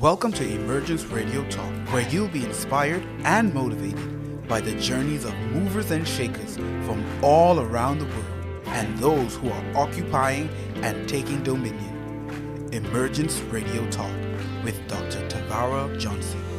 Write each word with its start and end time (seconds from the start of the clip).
Welcome 0.00 0.30
to 0.34 0.48
Emergence 0.48 1.06
Radio 1.06 1.42
Talk, 1.50 1.72
where 1.92 2.08
you'll 2.08 2.28
be 2.28 2.44
inspired 2.44 3.02
and 3.24 3.52
motivated 3.52 4.46
by 4.46 4.60
the 4.60 4.76
journeys 4.76 5.24
of 5.24 5.34
movers 5.50 5.90
and 5.90 6.06
shakers 6.06 6.54
from 6.54 7.04
all 7.20 7.58
around 7.58 7.98
the 7.98 8.04
world 8.04 8.64
and 8.66 8.96
those 8.98 9.34
who 9.34 9.50
are 9.50 9.76
occupying 9.76 10.50
and 10.84 11.08
taking 11.08 11.42
dominion. 11.42 12.68
Emergence 12.72 13.40
Radio 13.50 13.84
Talk 13.90 14.14
with 14.62 14.78
Dr. 14.86 15.26
Tavara 15.26 15.98
Johnson. 15.98 16.57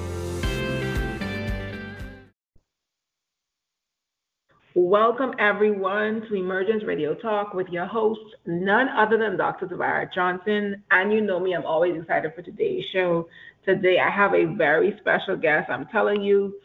Welcome, 4.82 5.34
everyone, 5.40 6.22
to 6.30 6.36
Emergence 6.36 6.86
Radio 6.86 7.14
Talk 7.14 7.54
with 7.54 7.68
your 7.68 7.86
host, 7.86 8.22
none 8.46 8.88
other 8.88 9.18
than 9.18 9.36
Dr. 9.36 9.68
Tavara 9.68 10.08
Johnson. 10.16 10.82
And 10.90 11.12
you 11.12 11.20
know 11.20 11.38
me, 11.38 11.54
I'm 11.54 11.66
always 11.66 12.00
excited 12.00 12.32
for 12.34 12.44
today's 12.44 12.86
show. 12.94 13.28
Today, 13.66 13.98
I 14.00 14.10
have 14.10 14.34
a 14.34 14.46
very 14.56 14.98
special 15.02 15.36
guest. 15.36 15.70
I'm 15.70 15.86
telling 15.88 16.22
you, 16.22 16.56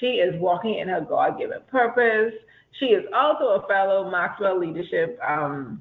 she 0.00 0.06
is 0.06 0.34
walking 0.40 0.80
in 0.80 0.88
her 0.88 1.00
God 1.00 1.38
given 1.38 1.58
purpose. 1.70 2.34
She 2.80 2.86
is 2.86 3.04
also 3.14 3.62
a 3.62 3.66
fellow 3.68 4.10
Maxwell 4.10 4.58
Leadership 4.58 5.16
um, 5.26 5.80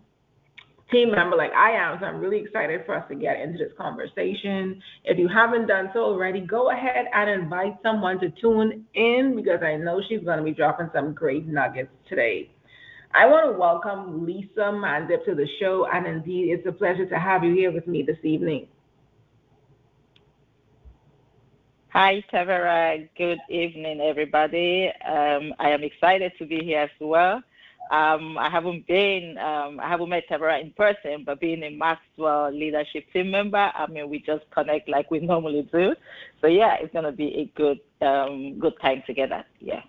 team 0.91 1.11
member 1.11 1.35
like 1.35 1.51
I 1.53 1.71
am. 1.71 1.97
So 1.99 2.05
I'm 2.05 2.19
really 2.19 2.39
excited 2.39 2.81
for 2.85 2.95
us 2.95 3.05
to 3.09 3.15
get 3.15 3.39
into 3.39 3.57
this 3.57 3.73
conversation. 3.77 4.81
If 5.03 5.17
you 5.17 5.27
haven't 5.27 5.67
done 5.67 5.89
so 5.93 5.99
already, 6.01 6.41
go 6.41 6.71
ahead 6.71 7.05
and 7.13 7.29
invite 7.29 7.75
someone 7.83 8.19
to 8.19 8.29
tune 8.41 8.85
in 8.93 9.35
because 9.35 9.61
I 9.63 9.75
know 9.75 10.01
she's 10.07 10.23
going 10.23 10.37
to 10.39 10.43
be 10.43 10.53
dropping 10.53 10.89
some 10.93 11.13
great 11.13 11.47
nuggets 11.47 11.91
today. 12.07 12.51
I 13.13 13.25
want 13.25 13.51
to 13.51 13.59
welcome 13.59 14.27
Lysa 14.27 14.71
Mandip 14.71 15.25
to 15.25 15.33
the 15.33 15.47
show, 15.59 15.87
and 15.91 16.05
indeed, 16.05 16.51
it's 16.51 16.67
a 16.67 16.71
pleasure 16.71 17.07
to 17.07 17.17
have 17.17 17.43
you 17.43 17.55
here 17.55 17.71
with 17.71 17.87
me 17.87 18.03
this 18.03 18.19
evening. 18.23 18.67
Hi, 21.91 22.23
Tavara. 22.31 23.09
Good 23.17 23.39
evening, 23.49 23.99
everybody. 23.99 24.91
Um, 25.07 25.53
I 25.57 25.71
am 25.71 25.83
excited 25.83 26.33
to 26.37 26.45
be 26.45 26.63
here 26.63 26.81
as 26.81 26.89
well. 27.01 27.41
Um, 27.89 28.37
I 28.37 28.49
haven't 28.51 28.85
been, 28.85 29.37
um, 29.39 29.79
I 29.79 29.87
haven't 29.89 30.09
met 30.09 30.25
Tavara 30.29 30.61
in 30.61 30.71
person, 30.73 31.23
but 31.25 31.39
being 31.39 31.63
a 31.63 31.71
Maxwell 31.71 32.51
leadership 32.51 33.05
team 33.11 33.31
member, 33.31 33.71
I 33.73 33.87
mean, 33.87 34.09
we 34.09 34.19
just 34.19 34.45
connect 34.51 34.87
like 34.87 35.09
we 35.09 35.19
normally 35.25 35.67
do. 35.71 35.95
So 36.41 36.47
yeah, 36.47 36.75
it's 36.79 36.93
gonna 36.93 37.11
be 37.11 37.33
a 37.35 37.45
good, 37.59 37.79
um, 38.05 38.59
good 38.59 38.73
time 38.79 39.01
together. 39.07 39.43
Yeah. 39.59 39.81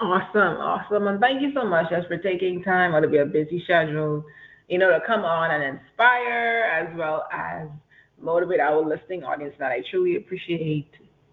Awesome, 0.00 0.58
awesome, 0.58 1.08
and 1.08 1.18
thank 1.20 1.42
you 1.42 1.52
so 1.54 1.64
much 1.64 1.90
just 1.90 2.06
for 2.06 2.18
taking 2.18 2.62
time 2.62 2.94
out 2.94 3.02
of 3.02 3.12
your 3.12 3.26
busy 3.26 3.60
schedule, 3.64 4.24
you 4.68 4.78
know, 4.78 4.90
to 4.90 5.00
come 5.04 5.24
on 5.24 5.50
and 5.50 5.76
inspire 5.76 6.70
as 6.72 6.96
well 6.96 7.26
as 7.32 7.66
motivate 8.20 8.60
our 8.60 8.80
listening 8.80 9.24
audience. 9.24 9.54
That 9.58 9.72
I 9.72 9.82
truly 9.90 10.14
appreciate 10.14 10.92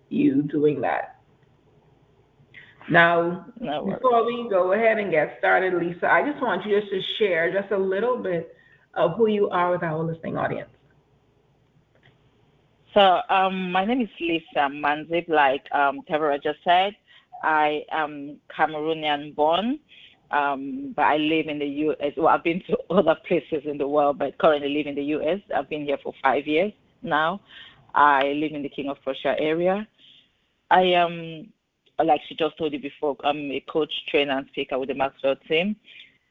you 0.10 0.42
doing 0.42 0.82
that. 0.82 1.15
Now, 2.90 3.46
no 3.60 3.86
before 3.86 4.26
we 4.26 4.48
go 4.50 4.74
ahead 4.74 5.00
and 5.00 5.10
get 5.10 5.36
started, 5.40 5.74
Lysa, 5.74 6.04
I 6.04 6.30
just 6.30 6.42
want 6.42 6.66
you 6.66 6.80
just 6.80 6.92
to 6.92 7.02
share 7.18 7.52
just 7.52 7.72
a 7.72 7.78
little 7.78 8.18
bit 8.18 8.56
of 8.94 9.16
who 9.16 9.28
you 9.28 9.50
are 9.50 9.72
with 9.72 9.84
our 9.84 10.04
listening 10.04 10.38
audience. 10.38 10.70
So, 12.94 13.20
um, 13.30 13.72
my 13.72 13.84
name 13.84 14.02
is 14.02 14.10
Lysa 14.22 14.70
Mandip, 14.70 15.28
like 15.28 15.64
um, 15.74 16.02
Tavara 16.10 16.42
just 16.42 16.60
said. 16.64 16.96
I 17.44 17.84
am 17.92 18.38
Cameroonian 18.56 19.36
born, 19.36 19.80
um, 20.32 20.94
but 20.96 21.04
I 21.04 21.18
live 21.18 21.48
in 21.48 21.60
the 21.60 21.66
U.S. 21.66 22.14
Well, 22.16 22.30
I've 22.30 22.44
been 22.44 22.62
to 22.68 22.78
other 22.90 23.16
places 23.28 23.64
in 23.66 23.78
the 23.78 23.88
world, 23.88 24.20
but 24.20 24.38
currently 24.38 24.70
live 24.70 24.88
in 24.88 24.96
the 24.96 25.04
U.S. 25.04 25.40
I've 25.56 25.70
been 25.70 25.84
here 25.84 25.98
for 26.02 26.14
five 26.24 26.48
years 26.48 26.72
now. 27.02 27.42
I 27.94 28.34
live 28.34 28.52
in 28.54 28.62
the 28.62 28.70
King 28.70 28.90
of 28.90 29.02
Prussia 29.04 29.36
area. 29.40 29.88
I 30.70 30.82
am 30.82 31.52
like 32.04 32.22
she 32.28 32.36
just 32.36 32.58
told 32.58 32.74
you 32.74 32.80
before, 32.80 33.16
I'm 33.24 33.52
a 33.52 33.64
coach, 33.70 33.92
trainer, 34.10 34.38
and 34.38 34.48
speaker 34.48 34.78
with 34.78 34.90
the 34.90 34.96
Maxwell 34.96 35.36
team. 35.48 35.76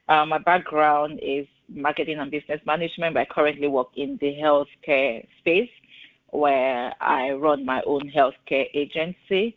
Uh, 0.07 0.25
my 0.25 0.37
background 0.37 1.19
is 1.23 1.47
marketing 1.67 2.19
and 2.19 2.29
business 2.29 2.61
management, 2.65 3.15
but 3.15 3.21
I 3.21 3.25
currently 3.25 3.67
work 3.67 3.87
in 3.95 4.17
the 4.21 4.35
healthcare 4.35 5.25
space 5.39 5.69
where 6.29 6.93
I 7.01 7.31
run 7.31 7.65
my 7.65 7.81
own 7.85 8.11
healthcare 8.15 8.67
agency. 8.73 9.55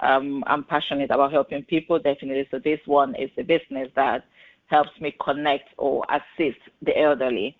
Um, 0.00 0.42
I'm 0.46 0.64
passionate 0.64 1.10
about 1.10 1.32
helping 1.32 1.62
people, 1.64 1.98
definitely. 1.98 2.46
So 2.50 2.58
this 2.58 2.80
one 2.86 3.14
is 3.16 3.30
a 3.36 3.42
business 3.42 3.88
that 3.96 4.24
helps 4.66 4.90
me 5.00 5.14
connect 5.22 5.68
or 5.76 6.04
assist 6.08 6.58
the 6.80 6.98
elderly. 6.98 7.56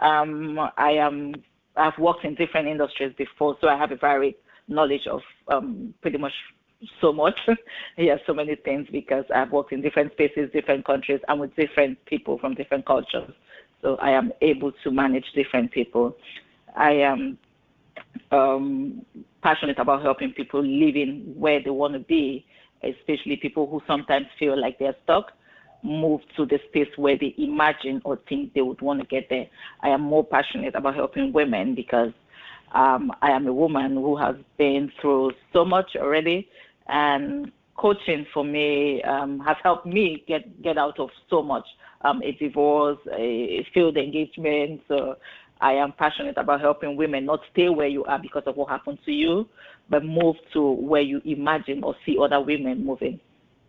Um, 0.00 0.58
I 0.76 0.90
am 0.92 1.34
I've 1.76 1.96
worked 1.98 2.24
in 2.24 2.34
different 2.34 2.66
industries 2.66 3.14
before, 3.16 3.56
so 3.60 3.68
I 3.68 3.78
have 3.78 3.92
a 3.92 3.96
varied 3.96 4.34
knowledge 4.66 5.06
of 5.06 5.20
um, 5.46 5.94
pretty 6.02 6.18
much 6.18 6.32
so 7.00 7.12
much. 7.12 7.38
yes, 7.96 8.20
so 8.26 8.34
many 8.34 8.54
things 8.56 8.88
because 8.90 9.24
I've 9.34 9.52
worked 9.52 9.72
in 9.72 9.80
different 9.80 10.12
spaces, 10.12 10.50
different 10.52 10.84
countries, 10.84 11.20
and 11.28 11.40
with 11.40 11.54
different 11.56 12.04
people 12.06 12.38
from 12.38 12.54
different 12.54 12.86
cultures. 12.86 13.32
So 13.82 13.96
I 13.96 14.10
am 14.10 14.32
able 14.40 14.72
to 14.84 14.90
manage 14.90 15.26
different 15.34 15.70
people. 15.70 16.16
I 16.76 16.92
am 16.92 17.38
um, 18.30 19.04
passionate 19.42 19.78
about 19.78 20.02
helping 20.02 20.32
people 20.32 20.62
living 20.62 21.34
where 21.36 21.62
they 21.62 21.70
want 21.70 21.94
to 21.94 22.00
be, 22.00 22.44
especially 22.82 23.36
people 23.36 23.66
who 23.68 23.80
sometimes 23.86 24.26
feel 24.38 24.60
like 24.60 24.78
they're 24.78 24.96
stuck, 25.04 25.32
move 25.82 26.20
to 26.36 26.44
the 26.44 26.58
space 26.68 26.88
where 26.96 27.16
they 27.16 27.34
imagine 27.38 28.00
or 28.04 28.18
think 28.28 28.52
they 28.54 28.60
would 28.60 28.80
want 28.80 29.00
to 29.00 29.06
get 29.06 29.28
there. 29.28 29.46
I 29.80 29.90
am 29.90 30.00
more 30.00 30.24
passionate 30.24 30.74
about 30.74 30.96
helping 30.96 31.32
women 31.32 31.74
because 31.74 32.12
um, 32.72 33.12
I 33.22 33.30
am 33.30 33.46
a 33.46 33.52
woman 33.52 33.94
who 33.94 34.16
has 34.16 34.36
been 34.58 34.92
through 35.00 35.32
so 35.52 35.64
much 35.64 35.96
already 35.96 36.48
and 36.88 37.52
coaching 37.76 38.26
for 38.34 38.44
me 38.44 39.02
um, 39.02 39.38
has 39.40 39.56
helped 39.62 39.86
me 39.86 40.24
get 40.26 40.62
get 40.62 40.76
out 40.76 40.98
of 40.98 41.10
so 41.30 41.42
much 41.42 41.66
um, 42.02 42.22
a 42.22 42.32
divorce, 42.32 42.98
a 43.12 43.66
field 43.72 43.96
engagement. 43.96 44.82
So 44.88 45.16
I 45.60 45.72
am 45.72 45.92
passionate 45.92 46.36
about 46.36 46.60
helping 46.60 46.96
women 46.96 47.24
not 47.24 47.40
stay 47.52 47.68
where 47.68 47.88
you 47.88 48.04
are 48.04 48.18
because 48.18 48.44
of 48.46 48.56
what 48.56 48.68
happened 48.68 48.98
to 49.04 49.12
you, 49.12 49.48
but 49.88 50.04
move 50.04 50.36
to 50.52 50.62
where 50.72 51.02
you 51.02 51.20
imagine 51.24 51.82
or 51.82 51.96
see 52.04 52.16
other 52.20 52.40
women 52.40 52.84
moving. 52.84 53.20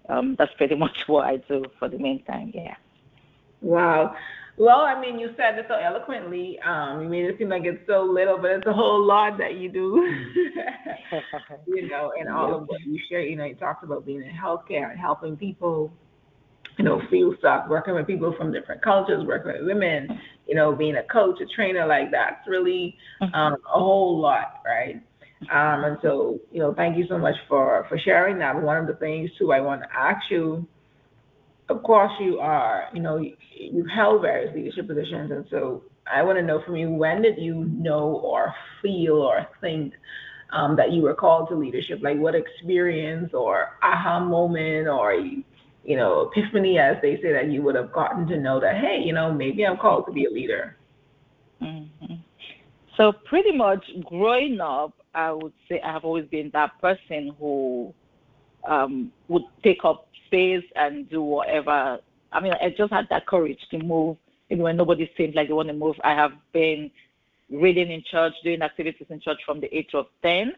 Um, 0.07 0.35
that's 0.37 0.53
pretty 0.55 0.75
much 0.85 1.07
what 1.07 1.25
I 1.25 1.37
do 1.37 1.65
for 1.77 1.87
the 1.87 1.97
meantime. 1.97 2.51
Yeah. 2.53 2.75
Wow. 3.61 4.15
Well, 4.59 4.81
I 4.81 4.99
mean, 4.99 5.17
you 5.17 5.29
said 5.37 5.57
it 5.57 5.67
so 5.69 5.75
eloquently. 5.75 6.59
Um, 6.67 7.01
you 7.01 7.07
made 7.07 7.23
it 7.23 7.37
seem 7.39 7.47
like 7.47 7.63
it's 7.63 7.79
so 7.87 8.03
little, 8.03 8.37
but 8.37 8.51
it's 8.51 8.67
a 8.67 8.73
whole 8.73 9.01
lot 9.01 9.37
that 9.37 9.55
you 9.55 9.71
do. 9.71 10.05
you 11.65 11.87
know, 11.87 12.11
and 12.19 12.27
all 12.27 12.53
of 12.53 12.67
what 12.67 12.81
you 12.81 12.99
share. 13.09 13.21
You 13.21 13.37
know, 13.37 13.45
you 13.45 13.55
talked 13.55 13.85
about 13.85 14.05
being 14.05 14.21
in 14.21 14.31
healthcare 14.35 14.91
and 14.91 14.99
helping 14.99 15.37
people. 15.37 15.93
You 16.77 16.83
know, 16.83 17.01
feel 17.09 17.35
stuck, 17.39 17.69
working 17.69 17.93
with 17.95 18.07
people 18.07 18.33
from 18.37 18.51
different 18.51 18.81
cultures, 18.81 19.25
working 19.25 19.53
with 19.53 19.65
women. 19.65 20.19
You 20.45 20.55
know, 20.55 20.75
being 20.75 20.97
a 20.97 21.03
coach, 21.03 21.39
a 21.41 21.45
trainer, 21.55 21.87
like 21.87 22.11
that's 22.11 22.45
really 22.45 22.97
mm-hmm. 23.21 23.33
um, 23.33 23.53
a 23.53 23.79
whole 23.79 24.19
lot, 24.19 24.61
right? 24.65 24.95
Um, 25.43 25.85
and 25.85 25.97
so, 26.01 26.37
you 26.51 26.59
know, 26.59 26.73
thank 26.73 26.97
you 26.97 27.05
so 27.07 27.17
much 27.17 27.35
for 27.47 27.85
for 27.87 27.97
sharing 27.97 28.37
that. 28.39 28.61
One 28.61 28.75
of 28.75 28.87
the 28.87 28.95
things 28.95 29.29
too, 29.39 29.53
I 29.53 29.61
want 29.61 29.83
to 29.83 29.87
ask 29.97 30.19
you 30.29 30.67
of 31.69 31.83
course 31.83 32.11
you 32.19 32.39
are, 32.39 32.89
you 32.93 33.01
know, 33.01 33.23
you've 33.55 33.89
held 33.89 34.21
various 34.21 34.53
leadership 34.55 34.87
positions. 34.87 35.31
And 35.31 35.45
so 35.49 35.83
I 36.11 36.23
want 36.23 36.37
to 36.37 36.43
know 36.43 36.61
from 36.65 36.75
you, 36.75 36.89
when 36.89 37.21
did 37.21 37.37
you 37.37 37.65
know 37.65 38.19
or 38.23 38.53
feel 38.81 39.15
or 39.15 39.47
think 39.61 39.93
um, 40.51 40.75
that 40.75 40.91
you 40.91 41.03
were 41.03 41.13
called 41.13 41.49
to 41.49 41.55
leadership? 41.55 41.99
Like 42.01 42.17
what 42.17 42.35
experience 42.35 43.33
or 43.33 43.77
aha 43.83 44.19
moment 44.19 44.87
or, 44.87 45.13
you 45.13 45.95
know, 45.95 46.31
epiphany, 46.31 46.79
as 46.79 46.97
they 47.01 47.17
say, 47.21 47.31
that 47.31 47.49
you 47.51 47.61
would 47.61 47.75
have 47.75 47.93
gotten 47.93 48.27
to 48.27 48.37
know 48.37 48.59
that, 48.59 48.77
hey, 48.77 49.01
you 49.03 49.13
know, 49.13 49.31
maybe 49.31 49.65
I'm 49.65 49.77
called 49.77 50.05
to 50.07 50.11
be 50.11 50.25
a 50.25 50.29
leader? 50.29 50.75
Mm-hmm. 51.61 52.15
So 52.97 53.13
pretty 53.25 53.51
much 53.51 53.85
growing 54.05 54.59
up, 54.59 54.93
I 55.13 55.31
would 55.31 55.53
say 55.67 55.79
I 55.81 55.93
have 55.93 56.03
always 56.03 56.25
been 56.25 56.49
that 56.53 56.79
person 56.81 57.35
who 57.39 57.93
um, 58.67 59.11
would 59.27 59.43
take 59.63 59.85
up 59.85 60.08
space 60.29 60.63
and 60.75 61.09
do 61.09 61.21
whatever. 61.21 61.99
I 62.31 62.39
mean, 62.39 62.53
I 62.61 62.69
just 62.69 62.93
had 62.93 63.07
that 63.09 63.25
courage 63.25 63.59
to 63.71 63.79
move 63.79 64.17
even 64.49 64.63
when 64.63 64.77
nobody 64.77 65.09
seemed 65.17 65.35
like 65.35 65.47
they 65.47 65.53
want 65.53 65.67
to 65.67 65.73
move. 65.73 65.95
I 66.03 66.13
have 66.13 66.31
been 66.53 66.91
reading 67.49 67.91
in 67.91 68.03
church, 68.09 68.33
doing 68.43 68.61
activities 68.61 69.07
in 69.09 69.19
church 69.19 69.39
from 69.45 69.59
the 69.59 69.75
age 69.75 69.91
of 69.93 70.07
10. 70.23 70.53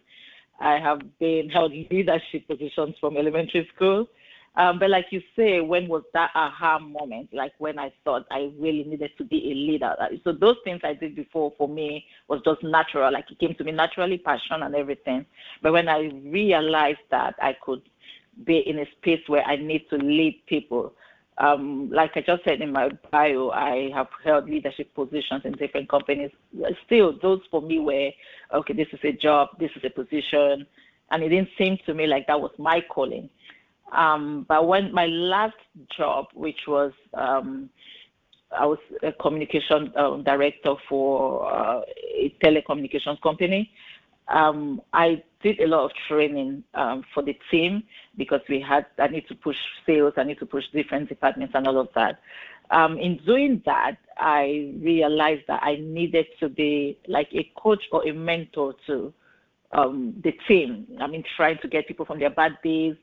I 0.60 0.78
have 0.78 1.02
been 1.20 1.50
held 1.50 1.72
leadership 1.72 2.48
positions 2.48 2.96
from 3.00 3.18
elementary 3.18 3.70
school. 3.76 4.08
Um, 4.56 4.80
but 4.80 4.90
like 4.90 5.06
you 5.12 5.22
say, 5.36 5.62
when 5.62 5.88
was 5.88 6.04
that 6.14 6.32
aha 6.36 6.78
moment? 6.78 7.30
Like 7.34 7.54
when 7.58 7.80
I 7.80 7.94
thought 8.04 8.26
I 8.30 8.52
really 8.60 8.84
needed 8.84 9.12
to 9.18 9.24
be 9.24 9.52
a 9.52 9.56
leader. 9.56 9.96
So 10.26 10.34
those 10.34 10.58
things 10.66 10.82
I 10.84 10.94
did 10.94 11.16
before 11.16 11.54
for 11.58 11.70
me 11.70 12.06
was 12.28 12.42
just 12.44 12.62
natural. 12.62 13.14
Like 13.14 13.32
it 13.32 13.40
came 13.40 13.56
to 13.56 13.64
me 13.64 13.72
naturally, 13.72 14.18
passion 14.18 14.64
and 14.64 14.76
everything. 14.76 15.26
But 15.62 15.72
when 15.72 15.88
I 15.88 16.12
realized 16.26 17.00
that 17.12 17.36
I 17.42 17.56
could 17.64 17.82
be 18.46 18.60
in 18.60 18.80
a 18.80 18.86
space 18.98 19.22
where 19.28 19.44
I 19.44 19.56
need 19.56 19.90
to 19.90 19.98
lead 19.98 20.42
people, 20.48 20.94
Um, 21.38 21.90
like 21.90 22.12
I 22.16 22.22
just 22.22 22.44
said 22.44 22.62
in 22.62 22.72
my 22.72 22.90
bio, 23.12 23.50
I 23.50 23.90
have 23.96 24.10
held 24.24 24.50
leadership 24.50 24.94
positions 24.94 25.42
in 25.44 25.54
different 25.54 25.90
companies. 25.90 26.30
Still, 26.86 27.18
those 27.20 27.42
for 27.50 27.62
me 27.62 27.80
were 27.80 28.12
okay. 28.54 28.74
This 28.74 28.90
is 28.94 29.00
a 29.04 29.14
job. 29.14 29.50
This 29.58 29.72
is 29.76 29.84
a 29.84 29.90
position, 29.90 30.68
and 31.10 31.24
it 31.24 31.30
didn't 31.30 31.50
seem 31.58 31.78
to 31.86 31.94
me 31.94 32.06
like 32.06 32.28
that 32.28 32.40
was 32.40 32.52
my 32.60 32.82
calling. 32.94 33.30
Um, 33.92 34.46
but 34.48 34.68
when 34.68 34.94
my 34.94 35.08
last 35.08 35.58
job, 35.98 36.28
which 36.34 36.68
was 36.68 36.92
um, 37.14 37.70
I 38.52 38.66
was 38.66 38.80
a 39.02 39.12
communication 39.14 39.92
um, 39.96 40.24
director 40.24 40.76
for 40.88 41.52
uh, 41.52 41.82
a 42.24 42.36
telecommunications 42.44 43.20
company. 43.22 43.72
Um, 44.28 44.82
I 44.94 45.24
did 45.44 45.60
a 45.60 45.68
lot 45.68 45.86
of 45.86 45.92
training 46.08 46.64
um, 46.74 47.04
for 47.14 47.24
the 47.24 47.38
team 47.50 47.84
because 48.18 48.42
we 48.50 48.60
had 48.62 48.86
I 48.98 49.08
need 49.08 49.28
to 49.28 49.36
push 49.36 49.58
sales, 49.86 50.14
I 50.18 50.24
need 50.24 50.40
to 50.40 50.46
push 50.46 50.66
different 50.74 51.10
departments 51.10 51.54
and 51.56 51.68
all 51.68 51.80
of 51.80 51.90
that. 51.96 52.20
Um, 52.72 52.98
in 52.98 53.18
doing 53.26 53.62
that, 53.66 53.98
I 54.18 54.74
realized 54.82 55.44
that 55.48 55.62
I 55.62 55.76
needed 55.82 56.28
to 56.40 56.48
be 56.48 56.98
like 57.08 57.28
a 57.34 57.52
coach 57.58 57.84
or 57.92 58.08
a 58.08 58.14
mentor 58.14 58.76
to 58.88 59.14
um, 59.74 60.14
the 60.24 60.32
team. 60.48 60.88
I 61.00 61.08
mean, 61.08 61.24
trying 61.36 61.58
to 61.60 61.68
get 61.68 61.88
people 61.88 62.06
from 62.06 62.20
their 62.20 62.30
bad 62.30 62.58
days 62.64 62.96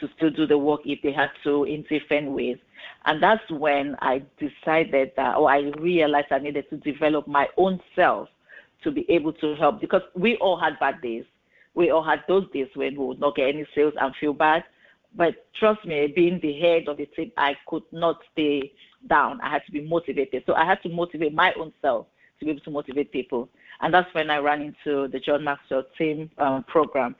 to 0.00 0.08
still 0.16 0.30
do 0.30 0.46
the 0.46 0.58
work 0.58 0.80
if 0.84 1.00
they 1.02 1.12
had 1.12 1.30
to 1.44 1.64
in 1.64 1.82
different 1.88 2.32
ways. 2.32 2.58
And 3.06 3.22
that's 3.22 3.48
when 3.50 3.96
I 4.00 4.22
decided 4.38 5.12
that, 5.16 5.36
or 5.36 5.50
I 5.50 5.70
realized 5.78 6.26
I 6.30 6.38
needed 6.38 6.68
to 6.70 6.76
develop 6.76 7.26
my 7.26 7.48
own 7.56 7.80
self 7.94 8.28
to 8.82 8.90
be 8.90 9.06
able 9.08 9.32
to 9.34 9.54
help 9.56 9.80
because 9.80 10.02
we 10.14 10.36
all 10.36 10.58
had 10.58 10.78
bad 10.78 11.00
days. 11.00 11.24
We 11.74 11.90
all 11.90 12.02
had 12.02 12.24
those 12.28 12.50
days 12.52 12.68
when 12.74 12.96
we 12.96 13.04
would 13.04 13.20
not 13.20 13.36
get 13.36 13.48
any 13.48 13.66
sales 13.74 13.94
and 14.00 14.14
feel 14.16 14.32
bad. 14.32 14.64
But 15.16 15.46
trust 15.58 15.84
me, 15.84 16.12
being 16.14 16.40
the 16.40 16.58
head 16.58 16.88
of 16.88 16.96
the 16.96 17.06
team, 17.06 17.32
I 17.36 17.56
could 17.68 17.84
not 17.92 18.18
stay 18.32 18.72
down. 19.08 19.40
I 19.40 19.50
had 19.50 19.64
to 19.66 19.72
be 19.72 19.86
motivated. 19.86 20.42
So 20.46 20.54
I 20.54 20.64
had 20.64 20.82
to 20.82 20.88
motivate 20.88 21.34
my 21.34 21.52
own 21.58 21.72
self 21.80 22.06
to 22.38 22.44
be 22.44 22.50
able 22.50 22.60
to 22.60 22.70
motivate 22.70 23.12
people. 23.12 23.48
And 23.80 23.92
that's 23.92 24.12
when 24.14 24.30
I 24.30 24.38
ran 24.38 24.62
into 24.62 25.08
the 25.08 25.20
John 25.20 25.44
Maxwell 25.44 25.84
team 25.96 26.30
um, 26.38 26.64
program. 26.64 27.14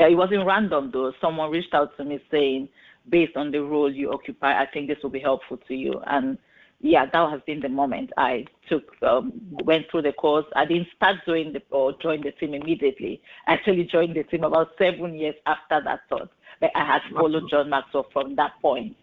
Uh, 0.00 0.06
it 0.08 0.14
wasn't 0.14 0.46
random 0.46 0.90
though. 0.92 1.12
Someone 1.20 1.50
reached 1.50 1.74
out 1.74 1.96
to 1.96 2.04
me 2.04 2.20
saying, 2.30 2.68
based 3.08 3.36
on 3.36 3.50
the 3.50 3.62
role 3.62 3.92
you 3.92 4.12
occupy, 4.12 4.60
I 4.60 4.66
think 4.66 4.88
this 4.88 4.98
will 5.02 5.10
be 5.10 5.20
helpful 5.20 5.58
to 5.68 5.74
you. 5.74 6.00
And 6.06 6.38
yeah, 6.80 7.06
that 7.06 7.30
has 7.30 7.40
been 7.46 7.60
the 7.60 7.68
moment. 7.68 8.12
I 8.16 8.44
took 8.68 8.84
um, 9.02 9.32
went 9.64 9.86
through 9.90 10.02
the 10.02 10.12
course. 10.12 10.44
I 10.54 10.66
didn't 10.66 10.88
start 10.94 11.16
doing 11.26 11.52
the 11.52 11.62
or 11.70 11.94
join 12.00 12.22
the 12.22 12.32
team 12.32 12.54
immediately. 12.54 13.22
I 13.46 13.54
actually 13.54 13.84
joined 13.84 14.14
the 14.14 14.24
team 14.24 14.44
about 14.44 14.68
seven 14.78 15.14
years 15.14 15.34
after 15.46 15.80
that 15.82 16.00
thought. 16.08 16.30
But 16.60 16.70
I 16.74 16.84
had 16.84 17.02
followed 17.14 17.50
John 17.50 17.70
Maxwell 17.70 18.06
from 18.12 18.36
that 18.36 18.52
point 18.60 18.96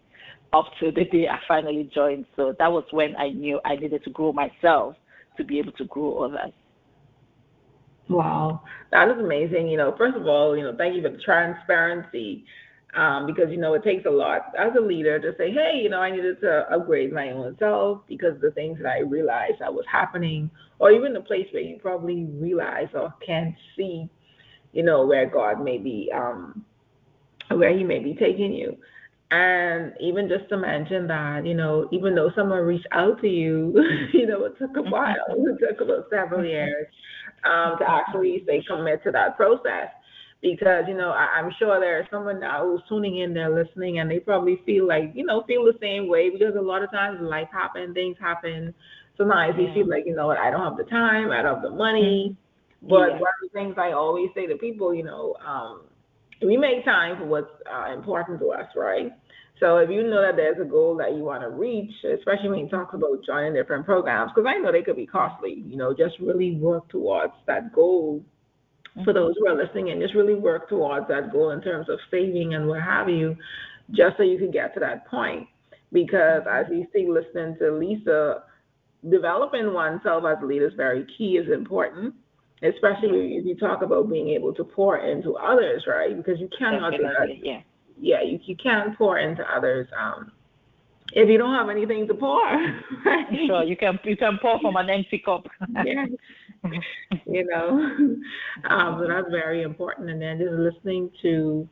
up 0.52 0.66
to 0.80 0.92
the 0.92 1.04
day 1.04 1.28
I 1.28 1.38
finally 1.48 1.90
joined. 1.92 2.26
So 2.36 2.54
that 2.58 2.70
was 2.70 2.84
when 2.92 3.16
I 3.16 3.30
knew 3.30 3.60
I 3.64 3.76
needed 3.76 4.04
to 4.04 4.10
grow 4.10 4.32
myself 4.32 4.96
to 5.36 5.44
be 5.44 5.58
able 5.58 5.72
to 5.72 5.84
grow 5.84 6.24
others. 6.24 6.52
Wow, 8.08 8.62
that 8.92 9.08
is 9.08 9.18
amazing. 9.18 9.68
You 9.68 9.78
know, 9.78 9.94
first 9.96 10.16
of 10.16 10.26
all, 10.26 10.56
you 10.56 10.62
know, 10.62 10.76
thank 10.76 10.94
you 10.94 11.02
for 11.02 11.08
the 11.08 11.18
transparency 11.18 12.44
um, 12.96 13.26
because 13.26 13.50
you 13.50 13.56
know 13.56 13.74
it 13.74 13.82
takes 13.82 14.06
a 14.06 14.10
lot 14.10 14.52
as 14.58 14.72
a 14.78 14.80
leader 14.80 15.18
to 15.18 15.36
say, 15.36 15.50
hey, 15.50 15.80
you 15.82 15.88
know, 15.88 16.00
I 16.00 16.10
needed 16.10 16.40
to 16.42 16.66
upgrade 16.72 17.12
my 17.12 17.30
own 17.30 17.56
self 17.58 18.02
because 18.06 18.40
the 18.40 18.52
things 18.52 18.78
that 18.82 18.88
I 18.88 19.00
realized 19.00 19.60
that 19.60 19.72
was 19.72 19.84
happening, 19.90 20.50
or 20.78 20.90
even 20.90 21.12
the 21.12 21.20
place 21.20 21.46
where 21.52 21.62
you 21.62 21.78
probably 21.80 22.24
realize 22.24 22.88
or 22.94 23.12
can't 23.24 23.54
see, 23.76 24.08
you 24.72 24.82
know, 24.82 25.06
where 25.06 25.26
God 25.28 25.62
may 25.62 25.78
be, 25.78 26.10
um, 26.14 26.64
where 27.50 27.76
He 27.76 27.84
may 27.84 27.98
be 27.98 28.14
taking 28.14 28.52
you. 28.52 28.76
And 29.30 29.92
even 30.00 30.28
just 30.28 30.48
to 30.50 30.56
mention 30.56 31.08
that, 31.08 31.44
you 31.44 31.54
know, 31.54 31.88
even 31.90 32.14
though 32.14 32.30
someone 32.36 32.60
reached 32.60 32.86
out 32.92 33.20
to 33.22 33.28
you, 33.28 33.74
you 34.12 34.26
know, 34.26 34.44
it 34.44 34.56
took 34.58 34.76
a 34.76 34.82
while. 34.82 35.14
It 35.28 35.58
took 35.58 35.80
about 35.80 36.06
several 36.10 36.44
years 36.44 36.86
um, 37.44 37.76
to 37.78 37.90
actually 37.90 38.44
say 38.46 38.62
commit 38.68 39.02
to 39.04 39.10
that 39.10 39.36
process 39.36 39.88
because 40.44 40.84
you 40.86 40.94
know 40.94 41.10
I, 41.10 41.40
am 41.40 41.50
sure 41.58 41.80
there's 41.80 42.06
someone 42.10 42.38
now 42.38 42.64
who's 42.64 42.82
tuning 42.86 43.18
in 43.18 43.32
there 43.32 43.48
listening 43.48 43.98
and 43.98 44.10
they 44.10 44.20
probably 44.20 44.60
feel 44.66 44.86
like 44.86 45.10
you 45.14 45.24
know 45.24 45.42
feel 45.46 45.64
the 45.64 45.72
same 45.80 46.06
way 46.06 46.28
because 46.28 46.54
a 46.54 46.60
lot 46.60 46.82
of 46.82 46.90
times 46.90 47.18
life 47.22 47.48
happens 47.50 47.94
things 47.94 48.16
happen 48.20 48.74
sometimes 49.16 49.54
yeah. 49.56 49.68
you 49.68 49.74
feel 49.74 49.88
like 49.88 50.04
you 50.04 50.14
know 50.14 50.26
what 50.26 50.36
I 50.36 50.50
don't 50.50 50.60
have 50.60 50.76
the 50.76 50.84
time 50.84 51.30
I 51.30 51.40
don't 51.40 51.54
have 51.54 51.62
the 51.62 51.70
money 51.70 52.36
mm-hmm. 52.36 52.88
but 52.88 53.08
yeah. 53.08 53.20
one 53.24 53.32
of 53.42 53.42
the 53.42 53.48
things 53.54 53.76
I 53.78 53.92
always 53.92 54.28
say 54.34 54.46
to 54.46 54.56
people 54.56 54.94
you 54.94 55.02
know 55.02 55.34
um, 55.44 55.84
we 56.42 56.58
make 56.58 56.84
time 56.84 57.16
for 57.16 57.24
what's 57.24 57.50
uh, 57.72 57.94
important 57.94 58.38
to 58.40 58.50
us 58.50 58.68
right 58.76 59.12
so 59.60 59.78
if 59.78 59.88
you 59.88 60.02
know 60.02 60.20
that 60.20 60.36
there's 60.36 60.60
a 60.60 60.68
goal 60.68 60.96
that 60.96 61.12
you 61.14 61.22
want 61.22 61.42
to 61.42 61.48
reach, 61.48 61.92
especially 62.02 62.48
when 62.48 62.58
you 62.58 62.68
talk 62.68 62.92
about 62.92 63.24
joining 63.24 63.54
different 63.54 63.86
programs, 63.86 64.32
because 64.34 64.48
I 64.48 64.58
know 64.58 64.72
they 64.72 64.82
could 64.82 64.96
be 64.96 65.06
costly, 65.06 65.62
you 65.64 65.76
know, 65.76 65.94
just 65.94 66.18
really 66.18 66.56
work 66.56 66.88
towards 66.88 67.34
that 67.46 67.72
goal 67.72 68.24
for 69.02 69.12
those 69.12 69.34
who 69.38 69.48
are 69.48 69.56
listening 69.56 69.90
and 69.90 70.00
just 70.00 70.14
really 70.14 70.34
work 70.34 70.68
towards 70.68 71.08
that 71.08 71.32
goal 71.32 71.50
in 71.50 71.60
terms 71.60 71.88
of 71.88 71.98
saving 72.10 72.54
and 72.54 72.68
what 72.68 72.80
have 72.80 73.08
you, 73.08 73.36
just 73.90 74.16
so 74.16 74.22
you 74.22 74.38
can 74.38 74.50
get 74.50 74.72
to 74.74 74.80
that 74.80 75.06
point. 75.08 75.48
Because 75.92 76.42
as 76.50 76.66
you 76.70 76.86
see 76.92 77.08
listening 77.08 77.56
to 77.58 77.64
Lysa, 77.64 78.42
developing 79.08 79.72
oneself 79.72 80.24
as 80.24 80.38
a 80.42 80.46
leader 80.46 80.68
is 80.68 80.74
very 80.74 81.06
key, 81.18 81.36
is 81.36 81.50
important, 81.52 82.14
especially 82.62 83.36
if 83.36 83.44
you 83.44 83.56
talk 83.56 83.82
about 83.82 84.08
being 84.08 84.28
able 84.30 84.54
to 84.54 84.64
pour 84.64 84.98
into 84.98 85.34
others, 85.36 85.84
right? 85.86 86.16
Because 86.16 86.40
you 86.40 86.48
cannot 86.56 86.92
do 86.92 87.02
that. 87.02 87.28
Yeah. 87.42 87.60
Yeah, 88.00 88.22
you, 88.22 88.40
you 88.44 88.56
can 88.56 88.96
pour 88.96 89.18
into 89.18 89.44
others. 89.54 89.86
Um, 89.96 90.32
if 91.12 91.28
you 91.28 91.38
don't 91.38 91.54
have 91.54 91.68
anything 91.68 92.06
to 92.08 92.14
pour. 92.14 92.40
Right? 93.04 93.26
Sure, 93.46 93.62
you 93.62 93.76
can 93.76 93.98
you 94.04 94.16
can 94.16 94.38
pour 94.40 94.58
from 94.60 94.76
an 94.76 94.88
empty 94.88 95.18
cup. 95.18 95.46
yeah. 95.84 96.06
you 97.26 97.44
know, 97.44 97.68
um, 98.68 98.98
so 99.00 99.08
that's 99.08 99.30
very 99.30 99.62
important. 99.62 100.10
And 100.10 100.20
then 100.20 100.38
just 100.38 100.52
listening 100.52 101.10
to, 101.22 101.68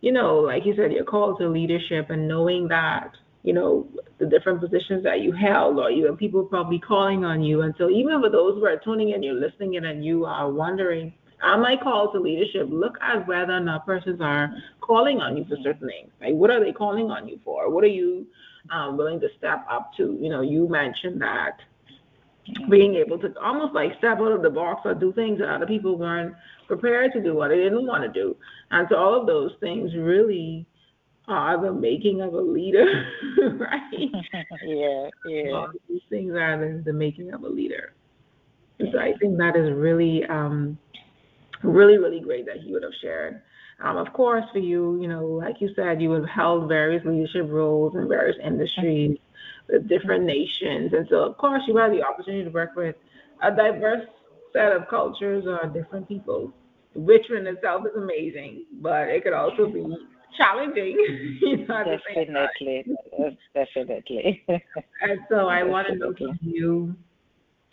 you 0.00 0.12
know, 0.12 0.36
like 0.36 0.64
you 0.64 0.74
said, 0.76 0.92
your 0.92 1.04
call 1.04 1.36
to 1.38 1.48
leadership 1.48 2.10
and 2.10 2.28
knowing 2.28 2.68
that, 2.68 3.10
you 3.42 3.52
know, 3.52 3.86
the 4.18 4.26
different 4.26 4.60
positions 4.60 5.04
that 5.04 5.20
you 5.20 5.32
held 5.32 5.78
or 5.78 5.90
you 5.90 6.06
have 6.06 6.18
people 6.18 6.44
probably 6.44 6.78
calling 6.78 7.24
on 7.24 7.42
you. 7.42 7.62
And 7.62 7.74
so 7.78 7.90
even 7.90 8.20
for 8.20 8.30
those 8.30 8.54
who 8.54 8.64
are 8.64 8.78
tuning 8.78 9.10
in, 9.10 9.22
you're 9.22 9.34
listening 9.34 9.74
in 9.74 9.84
and 9.84 10.04
you 10.04 10.24
are 10.24 10.50
wondering, 10.50 11.12
am 11.42 11.64
I 11.64 11.76
called 11.76 12.12
to 12.14 12.20
leadership? 12.20 12.68
Look 12.70 12.94
at 13.02 13.26
whether 13.26 13.52
or 13.52 13.60
not 13.60 13.86
persons 13.86 14.20
are 14.20 14.50
calling 14.80 15.18
on 15.20 15.36
you 15.36 15.44
for 15.44 15.56
certain 15.62 15.88
things. 15.88 16.10
Like 16.20 16.34
what 16.34 16.50
are 16.50 16.62
they 16.62 16.72
calling 16.72 17.10
on 17.10 17.28
you 17.28 17.38
for? 17.44 17.70
What 17.70 17.84
are 17.84 17.88
you 17.88 18.26
um, 18.70 18.96
willing 18.96 19.20
to 19.20 19.28
step 19.38 19.66
up 19.70 19.90
to? 19.98 20.18
You 20.20 20.30
know, 20.30 20.40
you 20.40 20.68
mentioned 20.68 21.20
that 21.20 21.58
being 22.68 22.94
able 22.94 23.18
to 23.18 23.32
almost 23.40 23.74
like 23.74 23.92
step 23.98 24.18
out 24.18 24.32
of 24.32 24.42
the 24.42 24.50
box 24.50 24.82
or 24.84 24.94
do 24.94 25.12
things 25.12 25.38
that 25.38 25.48
other 25.48 25.66
people 25.66 25.98
weren't 25.98 26.34
prepared 26.66 27.12
to 27.12 27.22
do 27.22 27.40
or 27.40 27.48
they 27.48 27.56
didn't 27.56 27.86
want 27.86 28.02
to 28.02 28.08
do. 28.08 28.36
And 28.70 28.86
so 28.90 28.96
all 28.96 29.20
of 29.20 29.26
those 29.26 29.52
things 29.60 29.92
really 29.96 30.66
are 31.26 31.60
the 31.60 31.72
making 31.72 32.20
of 32.20 32.34
a 32.34 32.40
leader, 32.40 32.84
right? 33.58 33.82
yeah, 34.66 35.08
yeah. 35.26 35.52
All 35.52 35.68
these 35.88 36.02
things 36.10 36.32
are 36.32 36.58
the, 36.58 36.82
the 36.84 36.92
making 36.92 37.32
of 37.32 37.42
a 37.44 37.48
leader. 37.48 37.94
So 38.78 38.98
I 38.98 39.12
think 39.20 39.38
that 39.38 39.56
is 39.56 39.72
really, 39.72 40.24
um, 40.24 40.76
really, 41.62 41.96
really 41.96 42.20
great 42.20 42.44
that 42.46 42.62
you 42.62 42.74
would 42.74 42.82
have 42.82 42.92
shared. 43.00 43.40
Um, 43.82 43.96
of 43.96 44.12
course, 44.12 44.44
for 44.52 44.58
you, 44.58 45.00
you 45.00 45.08
know, 45.08 45.24
like 45.24 45.56
you 45.60 45.70
said, 45.74 46.02
you 46.02 46.10
would 46.10 46.22
have 46.22 46.30
held 46.30 46.68
various 46.68 47.04
leadership 47.04 47.46
roles 47.48 47.94
in 47.94 48.08
various 48.08 48.36
industries 48.44 49.18
different 49.86 50.24
nations. 50.24 50.92
And 50.92 51.06
so, 51.10 51.16
of 51.24 51.36
course, 51.38 51.62
you 51.66 51.76
have 51.76 51.92
the 51.92 52.02
opportunity 52.02 52.44
to 52.44 52.50
work 52.50 52.70
with 52.76 52.96
a 53.42 53.50
diverse 53.50 54.06
set 54.52 54.72
of 54.72 54.88
cultures 54.88 55.44
or 55.46 55.66
different 55.68 56.08
people, 56.08 56.52
which 56.94 57.30
in 57.30 57.46
itself 57.46 57.84
is 57.86 57.96
amazing, 57.96 58.66
but 58.80 59.08
it 59.08 59.24
could 59.24 59.32
also 59.32 59.66
be 59.66 59.84
challenging. 60.36 60.96
you 61.40 61.66
know, 61.66 61.84
definitely, 61.84 62.84
definitely. 63.54 64.44
and 64.48 65.20
so, 65.28 65.48
I 65.48 65.62
want 65.64 65.88
to 65.88 65.96
know 65.96 66.14
from 66.16 66.38
you 66.40 66.94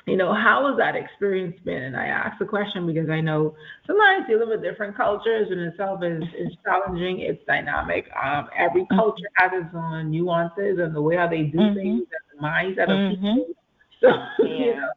you 0.08 0.18
know, 0.18 0.34
how 0.34 0.68
has 0.68 0.78
that 0.78 0.96
experience 0.96 1.56
been? 1.64 1.84
And 1.84 1.96
I 1.96 2.08
ask 2.08 2.40
the 2.40 2.46
question 2.46 2.88
because 2.88 3.10
I 3.10 3.22
know 3.22 3.56
sometimes 3.86 4.26
dealing 4.28 4.50
with 4.50 4.64
different 4.64 4.98
cultures 4.98 5.48
in 5.52 5.60
itself 5.60 6.04
is, 6.04 6.24
is 6.38 6.52
challenging. 6.66 7.20
It's 7.20 7.42
dynamic. 7.46 8.06
Um, 8.22 8.48
every 8.58 8.82
mm-hmm. 8.84 8.98
culture 8.98 9.30
has 9.36 9.52
its 9.54 9.76
own 9.76 10.10
nuances 10.10 10.80
and 10.80 10.96
the 10.96 11.02
way 11.02 11.18
how 11.18 11.28
they 11.28 11.44
do 11.44 11.58
mm-hmm. 11.58 11.76
things 11.76 12.04
and 12.10 12.40
the 12.40 12.44
mindset 12.44 12.84
of 12.84 12.98
mm-hmm. 12.98 13.16
people. 13.16 13.46
So, 14.02 14.08
yeah. 14.40 14.48
you 14.48 14.76
know, 14.78 14.90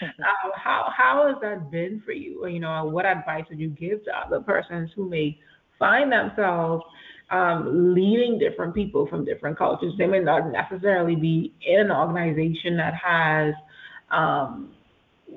uh, 0.00 0.50
how 0.56 0.90
how 0.96 1.26
has 1.26 1.36
that 1.42 1.70
been 1.70 2.00
for 2.06 2.12
you? 2.12 2.42
Or, 2.42 2.48
you 2.48 2.58
know, 2.58 2.86
what 2.86 3.04
advice 3.04 3.44
would 3.50 3.60
you 3.60 3.68
give 3.68 4.02
to 4.04 4.10
other 4.18 4.40
persons 4.40 4.90
who 4.96 5.06
may 5.06 5.38
find 5.78 6.10
themselves 6.10 6.82
um, 7.30 7.94
leading 7.94 8.38
different 8.38 8.74
people 8.74 9.06
from 9.08 9.26
different 9.26 9.58
cultures? 9.58 9.92
They 9.98 10.06
may 10.06 10.20
not 10.20 10.50
necessarily 10.50 11.16
be 11.16 11.52
in 11.66 11.80
an 11.80 11.90
organization 11.90 12.78
that 12.78 12.94
has– 12.94 13.52
um, 14.10 14.72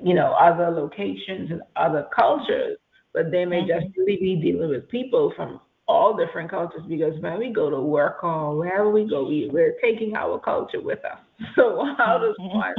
you 0.02 0.14
know, 0.14 0.32
other 0.32 0.70
locations 0.70 1.50
and 1.50 1.62
other 1.76 2.06
cultures, 2.14 2.78
but 3.12 3.30
they 3.30 3.44
may 3.44 3.62
mm-hmm. 3.62 3.80
just 3.80 3.96
really 3.96 4.16
be 4.16 4.36
dealing 4.36 4.70
with 4.70 4.88
people 4.88 5.32
from 5.36 5.60
all 5.86 6.16
different 6.16 6.50
cultures 6.50 6.82
because 6.88 7.14
when 7.20 7.38
we 7.38 7.50
go 7.50 7.68
to 7.70 7.80
work 7.80 8.24
or 8.24 8.56
wherever 8.56 8.90
we 8.90 9.08
go, 9.08 9.28
we, 9.28 9.48
we're 9.52 9.76
taking 9.82 10.16
our 10.16 10.38
culture 10.38 10.80
with 10.80 11.04
us. 11.04 11.18
So 11.56 11.84
how 11.98 12.18
does 12.18 12.36
one 12.38 12.74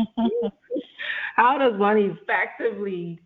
how 1.36 1.58
does 1.58 1.78
one 1.78 1.98
effectively 1.98 3.20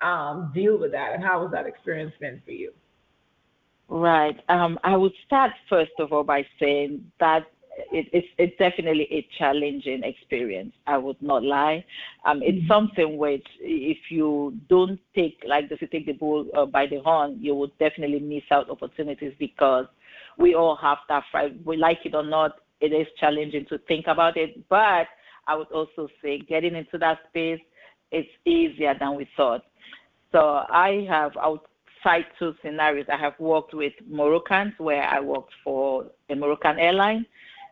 um, 0.00 0.52
deal 0.54 0.78
with 0.78 0.92
that, 0.92 1.14
and 1.14 1.22
how 1.22 1.42
has 1.42 1.50
that 1.50 1.66
experience 1.66 2.12
been 2.20 2.40
for 2.44 2.52
you? 2.52 2.72
Right. 3.88 4.36
Um, 4.48 4.78
I 4.84 4.96
would 4.96 5.12
start 5.26 5.50
first 5.68 5.92
of 5.98 6.12
all 6.12 6.24
by 6.24 6.46
saying 6.60 7.04
that 7.20 7.46
it, 7.92 8.06
it's 8.12 8.26
it's 8.38 8.56
definitely 8.58 9.08
a 9.10 9.26
challenging 9.38 10.02
experience. 10.02 10.72
I 10.86 10.98
would 10.98 11.20
not 11.20 11.42
lie. 11.42 11.84
Um, 12.26 12.42
it's 12.42 12.58
mm-hmm. 12.58 12.66
something 12.68 13.16
which, 13.16 13.46
if 13.60 13.98
you 14.10 14.54
don't 14.68 14.98
take 15.14 15.42
like 15.46 15.68
this, 15.68 15.80
you 15.80 15.86
take 15.86 16.06
the 16.06 16.12
bull 16.12 16.46
uh, 16.56 16.66
by 16.66 16.86
the 16.86 16.98
horn, 16.98 17.38
you 17.40 17.54
would 17.54 17.70
definitely 17.78 18.18
miss 18.18 18.42
out 18.50 18.68
opportunities 18.68 19.32
because 19.38 19.86
we 20.36 20.54
all 20.56 20.74
have 20.76 20.98
that 21.08 21.22
fight. 21.30 21.54
We 21.64 21.76
like 21.76 22.00
it 22.04 22.14
or 22.14 22.24
not, 22.24 22.56
it 22.80 22.92
is 22.92 23.06
challenging 23.18 23.64
to 23.66 23.78
think 23.78 24.08
about 24.08 24.36
it. 24.36 24.68
But 24.68 25.06
I 25.46 25.54
would 25.54 25.70
also 25.70 26.08
say 26.20 26.40
getting 26.40 26.74
into 26.74 26.98
that 26.98 27.20
space, 27.28 27.60
it's 28.10 28.28
easier 28.44 28.94
than 28.98 29.14
we 29.14 29.28
thought. 29.36 29.62
So 30.32 30.64
I 30.68 31.06
have 31.08 31.36
I 31.36 31.46
would 31.46 31.60
cite 32.02 32.26
two 32.40 32.54
scenarios. 32.60 33.06
I 33.10 33.16
have 33.18 33.34
worked 33.38 33.72
with 33.72 33.92
Moroccans 34.08 34.74
where 34.78 35.04
I 35.04 35.20
worked 35.20 35.52
for 35.62 36.06
a 36.28 36.34
Moroccan 36.34 36.80
airline 36.80 37.24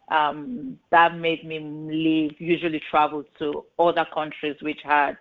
um, 0.08 0.78
that 0.90 1.16
made 1.16 1.44
me 1.44 1.58
leave, 1.60 2.34
usually 2.38 2.80
travel 2.90 3.24
to 3.38 3.64
other 3.78 4.06
countries 4.12 4.56
which 4.60 4.80
had 4.84 5.16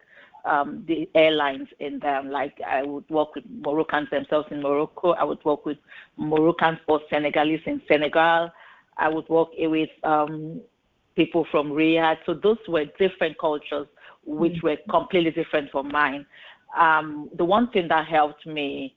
um, 0.45 0.83
the 0.87 1.09
airlines 1.15 1.67
in 1.79 1.99
them. 1.99 2.29
Like 2.29 2.59
I 2.65 2.83
would 2.83 3.09
work 3.09 3.35
with 3.35 3.45
Moroccans 3.49 4.09
themselves 4.09 4.47
in 4.51 4.61
Morocco. 4.61 5.11
I 5.11 5.23
would 5.23 5.43
work 5.45 5.65
with 5.65 5.77
Moroccans 6.17 6.79
or 6.87 7.01
Senegalese 7.09 7.61
in 7.65 7.81
Senegal. 7.87 8.51
I 8.97 9.09
would 9.09 9.27
work 9.29 9.49
with 9.57 9.89
um, 10.03 10.61
people 11.15 11.47
from 11.49 11.71
Riyadh. 11.71 12.17
So 12.25 12.33
those 12.33 12.57
were 12.67 12.85
different 12.99 13.37
cultures 13.39 13.87
which 14.25 14.53
mm-hmm. 14.53 14.67
were 14.67 14.77
completely 14.89 15.31
different 15.31 15.71
from 15.71 15.89
mine. 15.89 16.25
Um, 16.77 17.29
the 17.37 17.45
one 17.45 17.69
thing 17.71 17.87
that 17.89 18.07
helped 18.07 18.45
me 18.45 18.95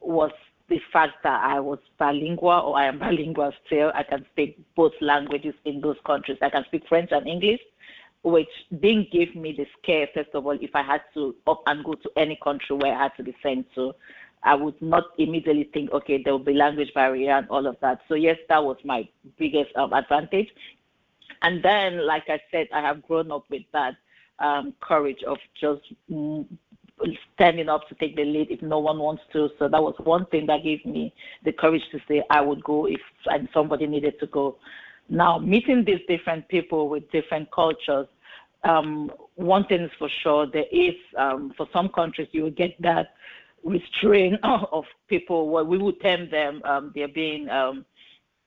was 0.00 0.30
the 0.68 0.80
fact 0.92 1.22
that 1.22 1.42
I 1.42 1.60
was 1.60 1.78
bilingual 1.98 2.50
or 2.50 2.78
I 2.78 2.86
am 2.86 2.98
bilingual 3.06 3.52
still. 3.66 3.90
I 3.94 4.02
can 4.02 4.24
speak 4.32 4.58
both 4.76 4.92
languages 5.00 5.54
in 5.64 5.80
those 5.80 5.96
countries. 6.06 6.38
I 6.42 6.50
can 6.50 6.64
speak 6.64 6.84
French 6.88 7.10
and 7.12 7.26
English, 7.26 7.60
which 8.22 8.48
didn't 8.80 9.10
give 9.10 9.34
me 9.34 9.52
the 9.52 9.66
scare, 9.82 10.08
first 10.14 10.30
of 10.34 10.46
all, 10.46 10.58
if 10.60 10.70
I 10.74 10.82
had 10.82 11.02
to 11.14 11.34
up 11.46 11.62
and 11.66 11.84
go 11.84 11.94
to 11.94 12.10
any 12.16 12.38
country 12.42 12.76
where 12.76 12.94
I 12.94 13.04
had 13.04 13.16
to 13.16 13.22
be 13.22 13.36
sent 13.42 13.66
to. 13.74 13.92
I 14.42 14.54
would 14.54 14.80
not 14.80 15.04
immediately 15.18 15.68
think, 15.74 15.90
okay, 15.92 16.22
there 16.22 16.32
will 16.32 16.44
be 16.44 16.54
language 16.54 16.94
barrier 16.94 17.32
and 17.32 17.48
all 17.48 17.66
of 17.66 17.76
that. 17.80 18.00
So 18.08 18.14
yes, 18.14 18.36
that 18.48 18.62
was 18.62 18.76
my 18.84 19.08
biggest 19.36 19.74
um, 19.76 19.92
advantage. 19.92 20.48
And 21.42 21.62
then, 21.62 22.06
like 22.06 22.24
I 22.28 22.40
said, 22.50 22.68
I 22.72 22.80
have 22.80 23.02
grown 23.02 23.32
up 23.32 23.44
with 23.50 23.62
that 23.72 23.94
um, 24.38 24.74
courage 24.80 25.22
of 25.26 25.38
just 25.60 25.82
standing 27.34 27.68
up 27.68 27.88
to 27.88 27.94
take 27.96 28.16
the 28.16 28.24
lead 28.24 28.50
if 28.50 28.62
no 28.62 28.78
one 28.78 28.98
wants 28.98 29.22
to. 29.32 29.48
So 29.58 29.68
that 29.68 29.82
was 29.82 29.94
one 29.98 30.26
thing 30.26 30.46
that 30.46 30.64
gave 30.64 30.84
me 30.84 31.12
the 31.44 31.52
courage 31.52 31.82
to 31.92 31.98
say 32.08 32.22
I 32.30 32.40
would 32.40 32.62
go 32.64 32.86
if 32.86 33.00
and 33.26 33.48
somebody 33.52 33.86
needed 33.86 34.18
to 34.20 34.26
go. 34.26 34.56
Now, 35.08 35.38
meeting 35.38 35.84
these 35.84 36.00
different 36.06 36.48
people 36.48 36.88
with 36.88 37.10
different 37.10 37.50
cultures, 37.50 38.06
um, 38.64 39.10
one 39.36 39.64
thing 39.66 39.82
is 39.82 39.90
for 39.98 40.08
sure, 40.22 40.46
there 40.46 40.66
is, 40.70 40.94
um, 41.16 41.52
for 41.56 41.66
some 41.72 41.88
countries, 41.88 42.28
you 42.32 42.42
will 42.42 42.50
get 42.50 42.80
that 42.82 43.14
restraint 43.64 44.38
of 44.42 44.84
people, 45.08 45.48
what 45.48 45.66
we 45.66 45.78
would 45.78 46.00
term 46.02 46.28
them, 46.30 46.60
um, 46.64 46.92
they're 46.94 47.08
being, 47.08 47.48
um, 47.48 47.84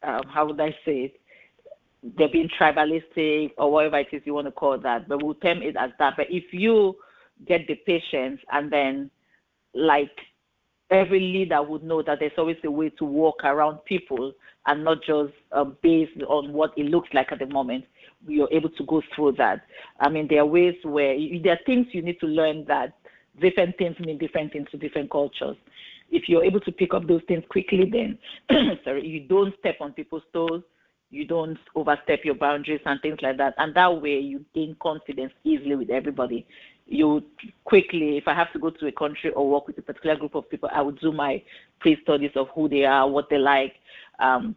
uh, 0.03 0.21
how 0.29 0.45
would 0.45 0.59
I 0.59 0.71
say 0.85 1.05
it? 1.05 1.21
They're 2.17 2.29
being 2.29 2.49
tribalistic 2.59 3.51
or 3.57 3.71
whatever 3.71 3.99
it 3.99 4.07
is 4.11 4.23
you 4.25 4.33
want 4.33 4.47
to 4.47 4.51
call 4.51 4.77
that, 4.79 5.07
but 5.07 5.23
we'll 5.23 5.35
term 5.35 5.61
it 5.61 5.75
as 5.77 5.91
that. 5.99 6.15
But 6.17 6.27
if 6.29 6.45
you 6.51 6.95
get 7.47 7.67
the 7.67 7.75
patience 7.75 8.39
and 8.51 8.71
then 8.71 9.09
like 9.73 10.11
every 10.91 11.19
leader 11.19 11.61
would 11.63 11.83
know 11.83 12.01
that 12.03 12.19
there's 12.19 12.31
always 12.37 12.57
a 12.63 12.71
way 12.71 12.89
to 12.89 13.05
walk 13.05 13.43
around 13.43 13.83
people 13.85 14.33
and 14.67 14.83
not 14.83 15.01
just 15.03 15.33
uh, 15.53 15.63
based 15.63 16.21
on 16.27 16.51
what 16.53 16.71
it 16.77 16.85
looks 16.85 17.09
like 17.13 17.31
at 17.31 17.39
the 17.39 17.47
moment. 17.47 17.85
You're 18.27 18.51
able 18.51 18.69
to 18.69 18.85
go 18.85 19.01
through 19.15 19.33
that. 19.33 19.61
I 19.99 20.09
mean, 20.09 20.27
there 20.29 20.41
are 20.41 20.45
ways 20.45 20.75
where 20.83 21.13
you, 21.13 21.41
there 21.41 21.53
are 21.53 21.59
things 21.65 21.87
you 21.91 22.01
need 22.01 22.19
to 22.19 22.27
learn 22.27 22.65
that 22.65 22.93
different 23.39 23.77
things 23.77 23.97
mean 23.99 24.17
different 24.17 24.51
things 24.51 24.67
to 24.71 24.77
different 24.77 25.09
cultures. 25.09 25.55
If 26.11 26.27
you're 26.27 26.43
able 26.43 26.59
to 26.59 26.71
pick 26.71 26.93
up 26.93 27.07
those 27.07 27.21
things 27.27 27.43
quickly, 27.49 27.89
then 27.89 28.19
sorry, 28.83 29.07
you 29.07 29.21
don't 29.21 29.57
step 29.59 29.77
on 29.79 29.93
people's 29.93 30.23
toes, 30.33 30.61
you 31.09 31.25
don't 31.25 31.57
overstep 31.73 32.25
your 32.25 32.35
boundaries 32.35 32.81
and 32.85 33.01
things 33.01 33.17
like 33.21 33.37
that. 33.37 33.53
And 33.57 33.73
that 33.75 34.01
way, 34.01 34.19
you 34.19 34.45
gain 34.53 34.75
confidence 34.81 35.33
easily 35.43 35.75
with 35.75 35.89
everybody 35.89 36.45
you 36.91 37.23
quickly, 37.63 38.17
if 38.17 38.27
I 38.27 38.33
have 38.33 38.51
to 38.53 38.59
go 38.59 38.69
to 38.69 38.87
a 38.87 38.91
country 38.91 39.31
or 39.31 39.49
work 39.49 39.67
with 39.67 39.77
a 39.77 39.81
particular 39.81 40.17
group 40.17 40.35
of 40.35 40.49
people, 40.49 40.69
I 40.73 40.81
would 40.81 40.99
do 40.99 41.11
my 41.11 41.41
pre-studies 41.79 42.31
of 42.35 42.49
who 42.53 42.67
they 42.67 42.85
are, 42.85 43.09
what 43.09 43.29
they 43.29 43.37
like. 43.37 43.75
Um, 44.19 44.55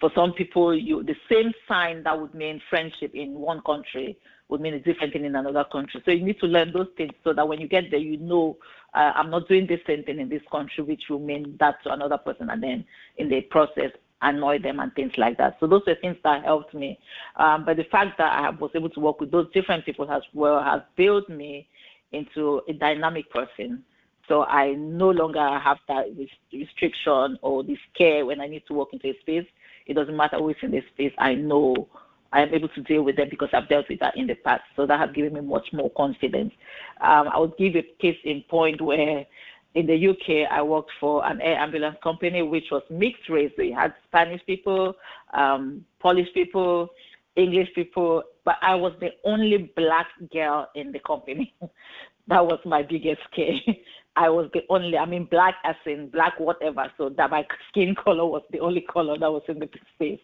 for 0.00 0.10
some 0.14 0.32
people, 0.32 0.74
you 0.74 1.02
the 1.02 1.16
same 1.30 1.52
sign 1.66 2.04
that 2.04 2.18
would 2.18 2.32
mean 2.32 2.62
friendship 2.70 3.14
in 3.14 3.34
one 3.34 3.60
country 3.66 4.16
would 4.48 4.60
mean 4.60 4.74
a 4.74 4.80
different 4.80 5.12
thing 5.12 5.24
in 5.24 5.34
another 5.34 5.64
country. 5.64 6.00
So 6.04 6.12
you 6.12 6.24
need 6.24 6.40
to 6.40 6.46
learn 6.46 6.72
those 6.72 6.88
things 6.96 7.12
so 7.24 7.32
that 7.32 7.46
when 7.46 7.60
you 7.60 7.68
get 7.68 7.90
there, 7.90 8.00
you 8.00 8.16
know 8.16 8.56
uh, 8.94 9.12
I'm 9.14 9.30
not 9.30 9.48
doing 9.48 9.66
the 9.66 9.80
same 9.86 10.04
thing 10.04 10.18
in 10.18 10.28
this 10.28 10.42
country, 10.50 10.84
which 10.84 11.02
will 11.10 11.18
mean 11.18 11.56
that 11.60 11.82
to 11.84 11.92
another 11.92 12.18
person, 12.18 12.50
and 12.50 12.62
then 12.62 12.84
in 13.18 13.28
the 13.28 13.40
process, 13.42 13.90
annoy 14.22 14.58
them 14.58 14.80
and 14.80 14.94
things 14.94 15.12
like 15.16 15.38
that. 15.38 15.56
So 15.60 15.66
those 15.66 15.82
were 15.86 15.96
things 15.96 16.16
that 16.24 16.44
helped 16.44 16.74
me. 16.74 16.98
Um, 17.36 17.64
but 17.64 17.76
the 17.76 17.84
fact 17.84 18.18
that 18.18 18.32
I 18.32 18.50
was 18.50 18.70
able 18.74 18.90
to 18.90 19.00
work 19.00 19.20
with 19.20 19.30
those 19.30 19.50
different 19.52 19.84
people 19.84 20.10
as 20.10 20.22
well 20.34 20.62
has 20.62 20.82
built 20.96 21.28
me 21.28 21.68
into 22.12 22.60
a 22.68 22.72
dynamic 22.72 23.30
person. 23.30 23.84
So 24.28 24.44
I 24.44 24.74
no 24.74 25.10
longer 25.10 25.58
have 25.58 25.78
that 25.88 26.06
restriction 26.52 27.38
or 27.42 27.64
the 27.64 27.76
scare 27.92 28.26
when 28.26 28.40
I 28.40 28.46
need 28.46 28.62
to 28.68 28.74
walk 28.74 28.90
into 28.92 29.08
a 29.08 29.18
space. 29.20 29.46
It 29.86 29.94
doesn't 29.94 30.16
matter 30.16 30.36
who 30.38 30.50
is 30.50 30.56
in 30.62 30.70
the 30.70 30.82
space. 30.94 31.12
I 31.18 31.34
know 31.34 31.88
I 32.32 32.42
am 32.42 32.54
able 32.54 32.68
to 32.68 32.82
deal 32.82 33.02
with 33.02 33.16
them 33.16 33.28
because 33.28 33.48
I've 33.52 33.68
dealt 33.68 33.88
with 33.88 33.98
that 34.00 34.16
in 34.16 34.28
the 34.28 34.36
past. 34.36 34.62
So 34.76 34.86
that 34.86 35.00
has 35.00 35.10
given 35.12 35.34
me 35.34 35.40
much 35.40 35.72
more 35.72 35.90
confidence. 35.90 36.52
Um, 37.00 37.28
I 37.28 37.38
would 37.38 37.56
give 37.58 37.74
a 37.74 37.82
case 38.00 38.18
in 38.24 38.44
point 38.48 38.80
where 38.80 39.26
in 39.74 39.86
the 39.86 40.08
UK, 40.08 40.50
I 40.50 40.62
worked 40.62 40.90
for 40.98 41.24
an 41.24 41.40
air 41.40 41.56
ambulance 41.56 41.96
company 42.02 42.42
which 42.42 42.66
was 42.70 42.82
mixed 42.90 43.28
race. 43.28 43.52
We 43.56 43.70
had 43.70 43.94
Spanish 44.08 44.44
people, 44.44 44.94
um, 45.32 45.84
Polish 46.00 46.28
people, 46.34 46.88
English 47.36 47.68
people, 47.74 48.22
but 48.44 48.56
I 48.62 48.74
was 48.74 48.92
the 49.00 49.10
only 49.24 49.72
black 49.76 50.08
girl 50.32 50.68
in 50.74 50.90
the 50.90 50.98
company. 51.00 51.54
that 52.28 52.44
was 52.44 52.58
my 52.64 52.82
biggest 52.82 53.20
scare. 53.30 53.60
I 54.16 54.28
was 54.28 54.50
the 54.52 54.62
only, 54.68 54.98
I 54.98 55.06
mean, 55.06 55.26
black 55.30 55.54
as 55.64 55.76
in 55.86 56.08
black 56.08 56.38
whatever, 56.40 56.90
so 56.98 57.10
that 57.10 57.30
my 57.30 57.46
skin 57.68 57.94
color 57.94 58.26
was 58.26 58.42
the 58.50 58.58
only 58.58 58.80
color 58.80 59.16
that 59.16 59.30
was 59.30 59.42
in 59.46 59.60
the 59.60 59.68
space. 59.94 60.20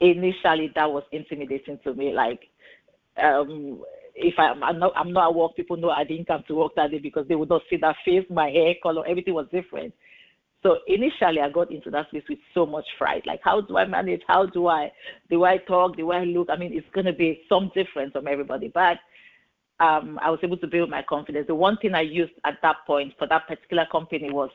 Initially, 0.00 0.70
that 0.74 0.92
was 0.92 1.04
intimidating 1.10 1.78
to 1.84 1.94
me. 1.94 2.12
Like, 2.12 2.48
um, 3.16 3.82
if 4.18 4.34
I, 4.38 4.48
I'm 4.48 4.78
not 4.78 4.92
I'm 4.96 5.12
not 5.12 5.30
at 5.30 5.34
work, 5.34 5.56
people 5.56 5.76
know 5.76 5.90
I 5.90 6.04
didn't 6.04 6.26
come 6.26 6.44
to 6.48 6.54
work 6.54 6.72
that 6.76 6.90
day 6.90 6.98
because 6.98 7.26
they 7.28 7.34
would 7.34 7.48
not 7.48 7.62
see 7.70 7.76
that 7.78 7.96
face, 8.04 8.24
my 8.30 8.50
hair 8.50 8.74
color, 8.82 9.06
everything 9.06 9.34
was 9.34 9.46
different. 9.52 9.94
So 10.62 10.78
initially, 10.88 11.40
I 11.40 11.50
got 11.50 11.70
into 11.70 11.90
that 11.90 12.08
space 12.08 12.24
with 12.28 12.38
so 12.52 12.66
much 12.66 12.84
fright. 12.98 13.24
Like, 13.26 13.40
how 13.44 13.60
do 13.60 13.76
I 13.76 13.84
manage? 13.84 14.22
How 14.26 14.46
do 14.46 14.66
I 14.66 14.90
do 15.30 15.44
I 15.44 15.58
talk? 15.58 15.96
Do 15.96 16.10
I 16.10 16.24
look? 16.24 16.48
I 16.50 16.56
mean, 16.56 16.72
it's 16.72 16.86
going 16.92 17.06
to 17.06 17.12
be 17.12 17.42
some 17.48 17.70
difference 17.74 18.12
from 18.12 18.26
everybody. 18.26 18.68
But 18.68 18.98
um, 19.80 20.18
I 20.20 20.30
was 20.30 20.40
able 20.42 20.56
to 20.58 20.66
build 20.66 20.90
my 20.90 21.02
confidence. 21.02 21.46
The 21.46 21.54
one 21.54 21.76
thing 21.76 21.94
I 21.94 22.00
used 22.00 22.32
at 22.44 22.58
that 22.62 22.76
point 22.86 23.14
for 23.18 23.28
that 23.28 23.46
particular 23.46 23.86
company 23.90 24.30
was 24.30 24.50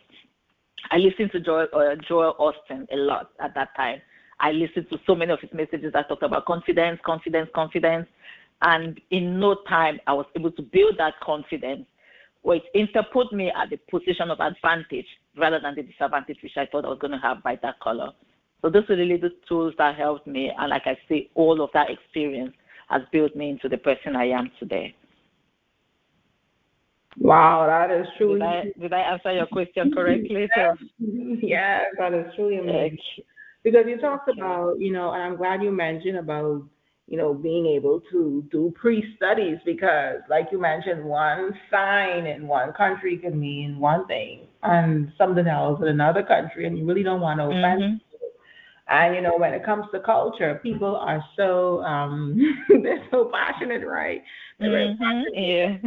I 0.92 0.98
listened 0.98 1.32
to 1.32 1.40
Joel, 1.40 1.68
uh, 1.74 1.96
Joel 2.08 2.36
Osteen 2.40 2.86
a 2.92 2.98
lot 2.98 3.30
at 3.40 3.56
that 3.56 3.70
time. 3.76 4.02
I 4.40 4.52
listened 4.52 4.88
to 4.92 5.00
so 5.08 5.16
many 5.16 5.32
of 5.32 5.40
his 5.40 5.54
messages 5.54 5.94
that 5.94 6.10
talked 6.10 6.24
about 6.24 6.46
confidence, 6.46 7.00
confidence, 7.06 7.50
confidence. 7.56 8.08
And 8.64 9.00
in 9.12 9.40
no 9.40 9.58
time, 9.68 10.00
I 10.08 10.14
was 10.14 10.26
able 10.38 10.52
to 10.52 10.62
build 10.62 10.96
that 10.98 11.14
confidence, 11.22 11.86
which 12.44 12.64
interput 12.74 13.32
me 13.34 13.52
at 13.52 13.70
the 13.70 13.78
position 13.92 14.32
of 14.32 14.40
advantage 14.40 15.06
rather 15.38 15.60
than 15.60 15.76
the 15.76 15.84
disadvantage 15.84 16.38
which 16.42 16.58
I 16.58 16.66
thought 16.66 16.86
I 16.86 16.90
was 16.90 17.00
going 17.00 17.12
to 17.12 17.18
have 17.18 17.44
by 17.44 17.60
that 17.62 17.80
color. 17.82 18.12
So 18.62 18.70
those 18.70 18.90
are 18.90 18.96
really 18.96 19.18
the 19.18 19.32
tools 19.48 19.74
that 19.78 19.96
helped 19.96 20.26
me. 20.26 20.52
And 20.58 20.70
like 20.70 20.84
I 20.86 20.98
say, 21.10 21.30
all 21.36 21.62
of 21.62 21.70
that 21.74 21.90
experience 21.90 22.54
has 22.90 23.02
built 23.12 23.36
me 23.36 23.50
into 23.50 23.68
the 23.68 23.78
person 23.78 24.16
I 24.16 24.30
am 24.30 24.50
today. 24.60 24.96
Wow, 27.18 27.66
that 27.68 27.92
is 27.96 28.08
truly. 28.18 28.40
Did 28.40 28.46
I, 28.46 28.64
did 28.80 28.94
I 28.94 29.00
answer 29.00 29.34
your 29.34 29.46
question 29.48 29.92
correctly? 29.96 30.48
yes, 30.56 30.78
yes 31.42 31.82
that 32.00 32.14
is 32.14 32.26
truly 32.36 32.58
amazing. 32.58 32.98
Because 33.64 33.86
you 33.88 33.98
talked 33.98 34.30
about, 34.30 34.80
you 34.80 34.92
know, 34.92 35.12
and 35.12 35.22
I'm 35.22 35.36
glad 35.36 35.62
you 35.62 35.72
mentioned 35.72 36.18
about 36.18 36.64
you 37.08 37.18
know, 37.18 37.34
being 37.34 37.66
able 37.66 38.02
to 38.12 38.44
do 38.52 38.74
pre-studies 38.76 39.58
because, 39.66 40.18
like 40.30 40.48
you 40.52 40.60
mentioned, 40.60 41.04
one 41.04 41.54
sign 41.70 42.26
in 42.26 42.48
one 42.48 42.72
country 42.74 43.18
can 43.18 43.40
mean 43.40 43.80
one 43.80 44.06
thing, 44.08 44.48
and 44.64 45.12
something 45.18 45.48
else 45.48 45.82
in 45.82 45.88
another 45.88 46.24
country, 46.24 46.66
and 46.66 46.78
you 46.78 46.86
really 46.86 47.04
don't 47.04 47.22
want 47.22 47.40
to 47.40 47.46
offend 47.46 47.82
Mhm. 47.82 48.00
And 48.88 49.16
you 49.16 49.22
know, 49.22 49.38
when 49.38 49.54
it 49.54 49.64
comes 49.64 49.86
to 49.92 50.00
culture, 50.00 50.60
people 50.62 50.96
are 50.96 51.24
so 51.36 51.82
um 51.84 52.36
they're 52.84 53.06
so 53.12 53.26
passionate, 53.34 53.86
right? 53.86 54.22
They're 54.60 54.72
very 54.72 54.96
Mhm. 55.00 55.24
Yeah. 55.34 55.78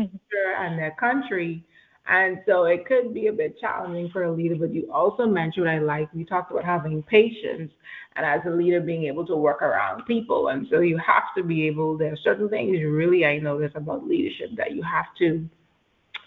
and 0.61 0.78
their 0.78 0.92
country. 0.99 1.64
And 2.09 2.39
so 2.47 2.65
it 2.65 2.87
could 2.87 3.13
be 3.13 3.27
a 3.27 3.33
bit 3.33 3.59
challenging 3.61 4.11
for 4.11 4.25
a 4.25 4.33
leader, 4.33 4.55
but 4.55 4.73
you 4.73 4.91
also 4.93 5.27
mentioned 5.27 5.67
what 5.67 5.75
I 5.75 5.79
like. 5.79 6.13
We 6.15 6.25
talked 6.25 6.53
about 6.53 6.65
having 6.65 7.03
patience 7.03 7.73
and 8.17 8.25
as 8.25 8.41
a 8.47 8.51
leader 8.51 8.81
being 8.81 9.05
able 9.05 9.27
to 9.27 9.37
work 9.37 9.63
around 9.63 10.05
people. 10.07 10.49
And 10.49 10.67
so 10.71 10.81
you 10.81 10.99
have 10.99 11.25
to 11.37 11.43
be 11.43 11.67
able, 11.67 11.99
there 11.99 12.13
are 12.13 12.19
certain 12.23 12.49
things 12.49 12.79
really 12.83 13.25
I 13.25 13.39
notice 13.39 13.73
about 13.75 14.07
leadership 14.07 14.51
that 14.57 14.73
you 14.73 14.83
have 14.83 15.07
to 15.19 15.49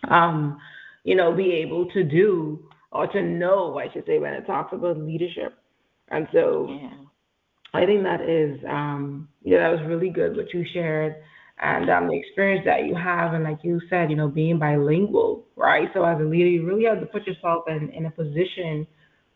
um, 0.09 0.59
you 1.03 1.15
know, 1.15 1.33
be 1.35 1.51
able 1.53 1.85
to 1.91 2.03
do 2.03 2.59
or 2.91 3.07
to 3.07 3.21
know, 3.21 3.77
I 3.79 3.91
should 3.91 4.05
say, 4.05 4.19
when 4.19 4.33
it 4.33 4.45
talks 4.45 4.73
about 4.73 4.97
leadership. 4.97 5.57
And 6.09 6.27
so 6.33 6.67
Yeah. 6.69 6.91
I 7.73 7.85
think 7.85 8.03
that 8.03 8.21
is, 8.21 8.59
um, 8.67 9.29
yeah, 9.43 9.59
that 9.59 9.79
was 9.79 9.87
really 9.87 10.09
good 10.09 10.35
what 10.35 10.53
you 10.53 10.65
shared, 10.73 11.15
and 11.61 11.89
um, 11.89 12.07
the 12.07 12.17
experience 12.17 12.63
that 12.65 12.85
you 12.85 12.95
have, 12.95 13.33
and 13.33 13.43
like 13.43 13.59
you 13.63 13.81
said, 13.89 14.09
you 14.09 14.15
know, 14.15 14.27
being 14.29 14.59
bilingual, 14.59 15.45
right? 15.55 15.89
So 15.93 16.03
as 16.05 16.19
a 16.19 16.23
leader, 16.23 16.47
you 16.47 16.65
really 16.65 16.85
have 16.85 16.99
to 17.01 17.05
put 17.05 17.27
yourself 17.27 17.65
in 17.67 17.89
in 17.89 18.05
a 18.05 18.11
position 18.11 18.87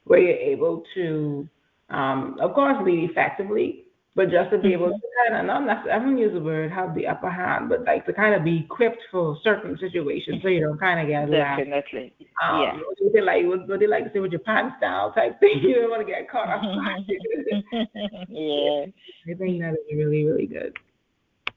where 0.05 0.19
you're 0.19 0.37
able 0.37 0.83
to, 0.95 1.47
um, 1.89 2.37
of 2.41 2.53
course, 2.53 2.75
lead 2.83 3.09
effectively, 3.09 3.85
but 4.15 4.29
just 4.29 4.51
to 4.51 4.57
be 4.57 4.73
able 4.73 4.87
to 4.89 4.99
kind 5.27 5.39
of 5.39 5.45
not 5.45 5.65
necessarily, 5.65 5.91
I 5.91 5.99
don't 6.05 6.17
use 6.17 6.33
the 6.33 6.39
word 6.39 6.71
have 6.71 6.93
the 6.95 7.07
upper 7.07 7.29
hand, 7.29 7.67
but 7.69 7.83
like 7.83 8.05
to 8.05 8.13
kind 8.13 8.35
of 8.35 8.43
be 8.43 8.59
equipped 8.65 9.01
for 9.11 9.37
certain 9.43 9.77
situations, 9.79 10.41
so 10.41 10.47
you 10.49 10.61
don't 10.61 10.79
kind 10.79 10.99
of 11.01 11.07
get 11.07 11.29
Definitely. 11.29 12.13
um, 12.41 12.61
Yeah. 12.61 12.73
what 12.77 13.13
they 13.13 13.21
like? 13.21 13.45
What, 13.45 13.67
what 13.67 13.79
they 13.79 13.87
like 13.87 14.05
to 14.05 14.11
say 14.13 14.19
with 14.19 14.31
your 14.31 14.41
pants 14.41 14.75
down 14.79 15.13
type 15.13 15.39
thing. 15.39 15.59
You 15.61 15.75
don't 15.75 15.89
want 15.89 16.05
to 16.05 16.11
get 16.13 16.29
caught 16.29 16.47
off 16.47 16.61
guard. 16.61 17.01
yeah. 18.29 18.85
I 19.33 19.37
think 19.37 19.61
that 19.61 19.73
is 19.73 19.97
really, 19.97 20.23
really 20.25 20.47
good. 20.47 20.73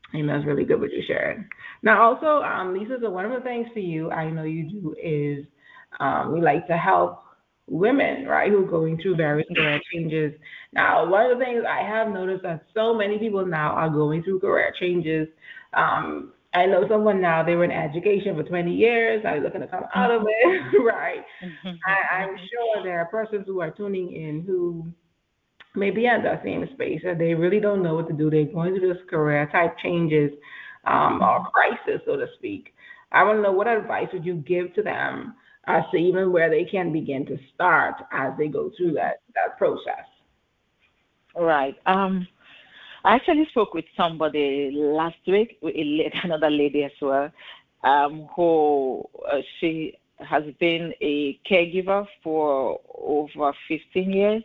I 0.09 0.13
think 0.13 0.27
that's 0.27 0.47
really 0.47 0.65
good 0.65 0.81
what 0.81 0.93
you 0.93 1.03
shared. 1.07 1.49
Now, 1.83 2.03
also, 2.03 2.43
um, 2.45 2.75
Lysa, 2.75 3.01
so 3.01 3.11
one 3.11 3.25
of 3.25 3.33
the 3.33 3.41
things 3.41 3.67
for 3.73 3.81
you, 3.81 4.11
I 4.11 4.31
know 4.31 4.45
you 4.45 4.71
do 4.71 4.95
is 5.03 5.45
um, 6.01 6.37
you 6.37 6.43
like 6.43 6.67
to 6.69 6.77
help 6.77 7.23
women, 7.69 8.27
right, 8.27 8.51
who 8.51 8.65
are 8.65 8.71
going 8.71 8.99
through 9.01 9.17
various 9.17 9.49
career 9.55 9.81
changes. 9.93 10.33
Now, 10.73 11.09
one 11.09 11.31
of 11.31 11.39
the 11.39 11.45
things 11.45 11.65
I 11.69 11.83
have 11.83 12.09
noticed 12.09 12.45
that 12.45 12.65
so 12.75 12.95
many 12.95 13.19
people 13.19 13.45
now 13.45 13.71
are 13.71 13.91
going 13.91 14.23
through 14.23 14.41
career 14.41 14.73
changes. 14.79 15.29
Um, 15.75 16.33
I 16.55 16.67
know 16.67 16.87
someone 16.89 17.21
now, 17.21 17.43
they 17.43 17.55
were 17.55 17.65
in 17.65 17.71
education 17.71 18.35
for 18.37 18.43
20 18.43 18.73
years, 18.73 19.23
now 19.25 19.33
they're 19.33 19.43
looking 19.43 19.61
to 19.61 19.67
come 19.67 19.85
out 19.95 20.11
of 20.11 20.23
it, 20.27 20.79
right? 20.85 21.23
I, 21.87 22.17
I'm 22.17 22.37
sure 22.37 22.85
there 22.85 23.01
are 23.01 23.07
persons 23.07 23.45
who 23.47 23.61
are 23.61 23.71
tuning 23.71 24.13
in 24.13 24.43
who 24.47 24.91
may 25.77 25.91
be 25.91 26.07
in 26.07 26.23
that 26.23 26.43
same 26.45 26.69
space 26.75 27.03
and 27.05 27.21
they 27.21 27.35
really 27.35 27.61
don't 27.61 27.83
know 27.83 27.95
what 27.95 28.09
to 28.09 28.15
do. 28.15 28.31
They're 28.31 28.45
going 28.45 28.77
through 28.77 28.95
this 28.95 29.03
career 29.09 29.49
type 29.53 29.77
changes 29.79 30.31
um, 30.85 31.23
or 31.23 31.47
crisis, 31.53 32.01
so 32.07 32.17
to 32.17 32.27
speak. 32.37 32.75
I 33.13 33.23
want 33.23 33.39
to 33.39 33.43
know 33.43 33.53
what 33.53 33.69
advice 33.69 34.09
would 34.13 34.25
you 34.25 34.35
give 34.35 34.75
to 34.75 34.83
them 34.83 35.35
as 35.67 35.85
to 35.91 35.97
even 35.97 36.33
where 36.33 36.51
they 36.51 36.65
can 36.65 36.93
begin 36.93 37.27
to 37.27 37.39
start 37.55 37.95
as 38.13 38.33
they 38.39 38.49
go 38.49 38.71
through 38.77 38.93
that, 38.93 39.21
that 39.35 39.59
process? 39.59 40.07
Right. 41.37 41.77
Um, 41.87 42.27
I 43.05 43.15
actually 43.15 43.47
spoke 43.51 43.75
with 43.75 43.85
somebody 43.97 44.71
last 44.73 45.17
week, 45.27 45.59
another 46.25 46.51
lady 46.51 46.85
as 46.85 46.93
well, 47.01 47.31
um, 47.85 48.29
who 48.35 49.05
uh, 49.31 49.39
she 49.61 49.95
has 50.21 50.45
been 50.59 50.93
a 51.01 51.39
caregiver 51.49 52.07
for 52.23 52.81
over 52.99 53.53
15 53.69 54.11
years, 54.11 54.43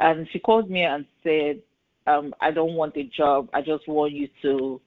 and 0.00 0.28
she 0.32 0.38
called 0.38 0.70
me 0.70 0.82
and 0.82 1.04
said, 1.22 1.60
um, 2.06 2.34
"I 2.40 2.50
don't 2.50 2.74
want 2.74 2.96
a 2.96 3.04
job. 3.04 3.48
I 3.52 3.62
just 3.62 3.86
want 3.88 4.12
you 4.12 4.28
to." 4.42 4.80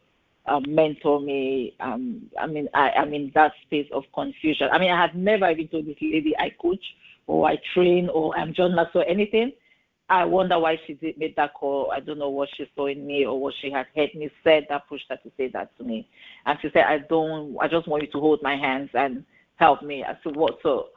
Um, 0.45 0.65
mentor 0.67 1.21
me. 1.21 1.73
Um, 1.79 2.29
I 2.37 2.47
mean, 2.47 2.67
I, 2.73 2.89
I'm 2.89 3.13
in 3.13 3.31
that 3.33 3.53
space 3.65 3.87
of 3.93 4.03
confusion. 4.13 4.67
I 4.73 4.77
mean, 4.77 4.91
I 4.91 5.01
had 5.01 5.15
never 5.15 5.49
even 5.49 5.69
told 5.69 5.85
this 5.85 5.95
lady 6.01 6.35
I 6.37 6.51
coach 6.61 6.83
or 7.27 7.47
I 7.47 7.57
train 7.73 8.09
or 8.09 8.37
I'm 8.37 8.53
journalist 8.53 8.91
or 8.93 9.05
anything. 9.05 9.53
I 10.09 10.25
wonder 10.25 10.59
why 10.59 10.79
she 10.85 10.93
did 10.93 11.17
make 11.17 11.35
that 11.37 11.53
call. 11.53 11.91
I 11.91 11.99
don't 11.99 12.19
know 12.19 12.29
what 12.29 12.49
she 12.55 12.69
saw 12.75 12.87
in 12.87 13.07
me 13.07 13.25
or 13.25 13.39
what 13.39 13.53
she 13.61 13.71
had 13.71 13.87
heard 13.95 14.13
me 14.15 14.29
said 14.43 14.65
that 14.69 14.87
pushed 14.87 15.05
her 15.09 15.17
to 15.17 15.31
say 15.37 15.47
that 15.49 15.75
to 15.77 15.83
me. 15.83 16.07
And 16.45 16.59
she 16.61 16.69
said, 16.73 16.83
I 16.83 16.99
don't, 16.99 17.57
I 17.59 17.67
just 17.67 17.87
want 17.87 18.03
you 18.03 18.11
to 18.11 18.19
hold 18.19 18.43
my 18.43 18.55
hands 18.57 18.89
and 18.93 19.23
help 19.55 19.81
me. 19.81 20.03
I 20.03 20.17
said, 20.23 20.35
what? 20.35 20.59
So 20.61 20.89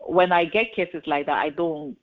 when 0.00 0.32
I 0.32 0.46
get 0.46 0.74
cases 0.74 1.02
like 1.06 1.26
that, 1.26 1.38
I 1.38 1.50
don't 1.50 1.96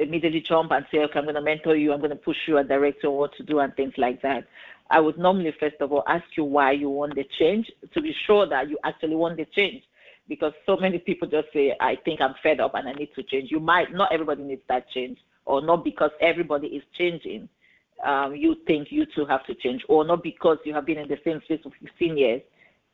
immediately 0.00 0.40
jump 0.40 0.72
and 0.72 0.84
say, 0.90 0.98
okay, 0.98 1.18
I'm 1.18 1.24
going 1.24 1.34
to 1.34 1.40
mentor 1.40 1.76
you, 1.76 1.92
I'm 1.92 2.00
going 2.00 2.10
to 2.10 2.16
push 2.16 2.36
you 2.46 2.58
and 2.58 2.68
direct 2.68 3.02
you 3.02 3.10
on 3.10 3.16
what 3.16 3.36
to 3.36 3.42
do 3.42 3.60
and 3.60 3.74
things 3.74 3.94
like 3.96 4.22
that. 4.22 4.46
I 4.90 4.98
would 5.00 5.18
normally, 5.18 5.54
first 5.60 5.76
of 5.80 5.92
all, 5.92 6.02
ask 6.08 6.24
you 6.36 6.44
why 6.44 6.72
you 6.72 6.90
want 6.90 7.14
the 7.14 7.24
change 7.38 7.70
to 7.94 8.00
be 8.00 8.14
sure 8.26 8.46
that 8.48 8.68
you 8.68 8.78
actually 8.84 9.14
want 9.14 9.36
the 9.36 9.46
change. 9.54 9.82
Because 10.28 10.52
so 10.66 10.76
many 10.76 10.98
people 10.98 11.28
just 11.28 11.48
say, 11.52 11.74
I 11.80 11.96
think 12.04 12.20
I'm 12.20 12.34
fed 12.42 12.60
up 12.60 12.74
and 12.74 12.88
I 12.88 12.92
need 12.92 13.10
to 13.14 13.22
change. 13.22 13.50
You 13.50 13.60
might, 13.60 13.92
not 13.92 14.12
everybody 14.12 14.42
needs 14.42 14.62
that 14.68 14.88
change, 14.90 15.18
or 15.44 15.60
not 15.60 15.84
because 15.84 16.10
everybody 16.20 16.68
is 16.68 16.82
changing, 16.96 17.48
um, 18.04 18.34
you 18.34 18.56
think 18.66 18.88
you 18.90 19.06
too 19.14 19.26
have 19.26 19.44
to 19.46 19.54
change, 19.54 19.82
or 19.88 20.04
not 20.04 20.22
because 20.22 20.58
you 20.64 20.72
have 20.74 20.86
been 20.86 20.98
in 20.98 21.08
the 21.08 21.18
same 21.24 21.40
space 21.44 21.60
for 21.62 21.72
15 21.80 22.16
years 22.16 22.42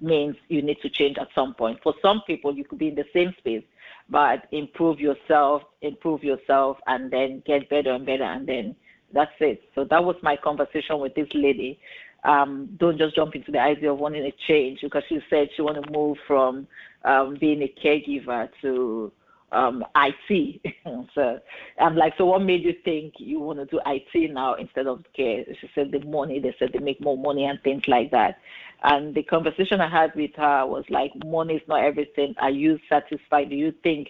means 0.00 0.36
you 0.48 0.62
need 0.62 0.80
to 0.82 0.90
change 0.90 1.18
at 1.18 1.28
some 1.34 1.54
point. 1.54 1.78
For 1.82 1.94
some 2.02 2.22
people, 2.26 2.54
you 2.54 2.64
could 2.64 2.78
be 2.78 2.88
in 2.88 2.94
the 2.94 3.06
same 3.12 3.34
space, 3.38 3.64
but 4.08 4.46
improve 4.52 5.00
yourself, 5.00 5.62
improve 5.82 6.22
yourself, 6.22 6.78
and 6.86 7.10
then 7.10 7.42
get 7.46 7.68
better 7.68 7.92
and 7.92 8.06
better, 8.06 8.24
and 8.24 8.46
then 8.46 8.76
that's 9.12 9.32
it. 9.40 9.62
So 9.74 9.84
that 9.84 10.04
was 10.04 10.16
my 10.22 10.36
conversation 10.36 10.98
with 10.98 11.14
this 11.14 11.28
lady. 11.34 11.78
Um, 12.24 12.68
don't 12.78 12.98
just 12.98 13.14
jump 13.14 13.36
into 13.36 13.52
the 13.52 13.60
idea 13.60 13.92
of 13.92 13.98
wanting 13.98 14.24
a 14.24 14.32
change 14.48 14.80
because 14.82 15.04
she 15.08 15.20
said 15.30 15.48
she 15.54 15.62
want 15.62 15.82
to 15.82 15.90
move 15.90 16.16
from 16.26 16.66
um, 17.04 17.36
being 17.40 17.62
a 17.62 17.72
caregiver 17.82 18.48
to 18.62 19.12
um, 19.52 19.84
IT. 19.96 20.60
so 21.14 21.38
I'm 21.80 21.96
like, 21.96 22.14
so 22.18 22.26
what 22.26 22.42
made 22.42 22.62
you 22.62 22.74
think 22.84 23.14
you 23.18 23.40
want 23.40 23.58
to 23.58 23.66
do 23.66 23.80
IT 23.86 24.32
now 24.32 24.54
instead 24.54 24.86
of 24.86 25.04
care? 25.14 25.44
She 25.60 25.70
said 25.74 25.92
the 25.92 26.00
money. 26.00 26.40
They 26.40 26.54
said 26.58 26.70
they 26.72 26.78
make 26.78 27.00
more 27.00 27.16
money 27.16 27.44
and 27.44 27.60
things 27.62 27.82
like 27.86 28.10
that. 28.10 28.38
And 28.82 29.14
the 29.14 29.22
conversation 29.22 29.80
I 29.80 29.88
had 29.88 30.14
with 30.14 30.32
her 30.36 30.66
was 30.66 30.84
like, 30.90 31.10
money 31.24 31.54
is 31.54 31.62
not 31.66 31.82
everything. 31.82 32.34
Are 32.38 32.50
you 32.50 32.78
satisfied? 32.88 33.48
Do 33.48 33.56
you 33.56 33.72
think 33.82 34.08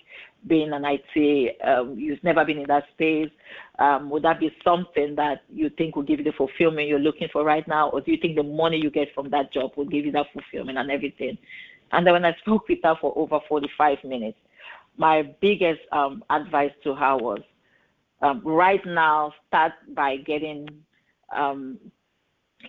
being 0.48 0.72
an 0.72 0.84
IT, 0.84 1.56
um, 1.66 1.96
you've 1.98 2.22
never 2.24 2.44
been 2.44 2.58
in 2.58 2.66
that 2.68 2.84
space? 2.92 3.30
Um, 3.78 4.10
would 4.10 4.24
that 4.24 4.40
be 4.40 4.54
something 4.64 5.14
that 5.16 5.42
you 5.48 5.70
think 5.70 5.96
will 5.96 6.02
give 6.02 6.18
you 6.18 6.24
the 6.24 6.32
fulfillment 6.32 6.88
you're 6.88 6.98
looking 6.98 7.28
for 7.32 7.44
right 7.44 7.66
now? 7.68 7.90
Or 7.90 8.00
do 8.00 8.10
you 8.10 8.18
think 8.20 8.36
the 8.36 8.42
money 8.42 8.78
you 8.78 8.90
get 8.90 9.14
from 9.14 9.30
that 9.30 9.52
job 9.52 9.72
will 9.76 9.86
give 9.86 10.04
you 10.04 10.12
that 10.12 10.26
fulfillment 10.32 10.78
and 10.78 10.90
everything? 10.90 11.38
And 11.92 12.06
then 12.06 12.14
when 12.14 12.24
I 12.24 12.34
spoke 12.40 12.68
with 12.68 12.80
her 12.82 12.96
for 13.00 13.16
over 13.16 13.38
45 13.48 13.98
minutes, 14.04 14.38
my 14.96 15.34
biggest 15.40 15.80
um, 15.92 16.24
advice 16.30 16.72
to 16.84 16.94
her 16.94 17.16
was 17.16 17.40
um, 18.22 18.42
right 18.44 18.84
now 18.86 19.32
start 19.46 19.72
by 19.94 20.16
getting 20.16 20.68
um, 21.34 21.78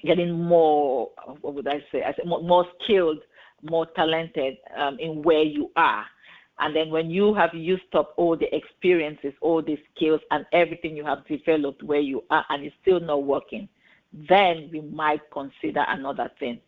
getting 0.03 0.31
more 0.31 1.09
what 1.41 1.53
would 1.53 1.67
I 1.67 1.83
say 1.91 2.03
I 2.03 2.13
more, 2.25 2.41
more 2.41 2.65
skilled, 2.83 3.19
more 3.63 3.85
talented 3.95 4.57
um, 4.77 4.97
in 4.99 5.23
where 5.23 5.43
you 5.43 5.71
are. 5.75 6.05
And 6.59 6.75
then 6.75 6.89
when 6.89 7.11
you 7.11 7.35
have 7.35 7.53
used 7.53 7.93
up 7.93 8.13
all 8.17 8.35
the 8.35 8.53
experiences, 8.55 9.33
all 9.41 9.61
the 9.61 9.77
skills, 9.95 10.21
and 10.31 10.43
everything 10.53 10.95
you 10.95 11.05
have 11.05 11.25
developed 11.27 11.83
where 11.83 11.99
you 11.99 12.23
are, 12.31 12.43
and 12.49 12.63
it's 12.65 12.75
still 12.81 12.99
not 12.99 13.23
working, 13.23 13.69
then 14.27 14.69
we 14.71 14.81
might 14.81 15.21
consider 15.31 15.85
another 15.87 16.31
thing. 16.39 16.59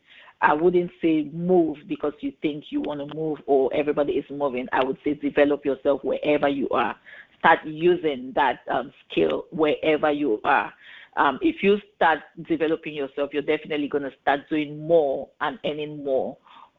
I 0.42 0.54
wouldn't 0.54 0.92
say 1.02 1.30
move 1.34 1.78
because 1.88 2.14
you 2.22 2.32
think 2.42 2.66
you 2.70 2.82
want 2.82 3.00
to 3.08 3.16
move 3.16 3.40
or 3.46 3.74
everybody 3.74 4.14
is 4.14 4.26
moving. 4.30 4.68
I 4.72 4.84
would 4.84 4.98
say 5.04 5.14
develop 5.16 5.66
yourself 5.66 6.04
wherever 6.04 6.48
you 6.48 6.70
are. 6.70 6.96
Start 7.40 7.60
using 7.66 8.32
that 8.36 8.62
um, 8.72 8.94
skill 9.10 9.46
wherever 9.52 10.12
you 10.12 10.40
are. 10.44 10.74
Um, 11.18 11.40
if 11.42 11.62
you 11.62 11.80
start 11.96 12.20
developing 12.48 12.94
yourself, 12.94 13.32
you're 13.34 13.42
definitely 13.42 13.90
going 13.90 14.04
to 14.04 14.14
start 14.22 14.42
doing 14.50 14.88
more 14.88 15.28
and 15.42 15.60
earning 15.66 16.04
more 16.04 16.38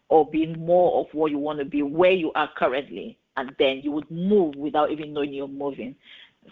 or 0.08 0.28
being 0.28 0.58
more 0.58 1.00
of 1.00 1.06
what 1.12 1.30
you 1.30 1.38
want 1.38 1.58
to 1.58 1.64
be 1.64 1.82
where 1.82 2.12
you 2.12 2.32
are 2.34 2.48
currently. 2.56 3.18
And 3.36 3.54
then 3.58 3.80
you 3.82 3.92
would 3.92 4.10
move 4.10 4.54
without 4.56 4.90
even 4.90 5.12
knowing 5.12 5.32
you're 5.34 5.48
moving. 5.48 5.94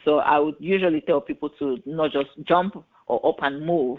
So 0.05 0.19
I 0.19 0.39
would 0.39 0.57
usually 0.59 1.01
tell 1.01 1.21
people 1.21 1.51
to 1.59 1.79
not 1.87 2.13
just 2.13 2.29
jump 2.47 2.83
or 3.07 3.27
up 3.27 3.43
and 3.43 3.65
move, 3.65 3.99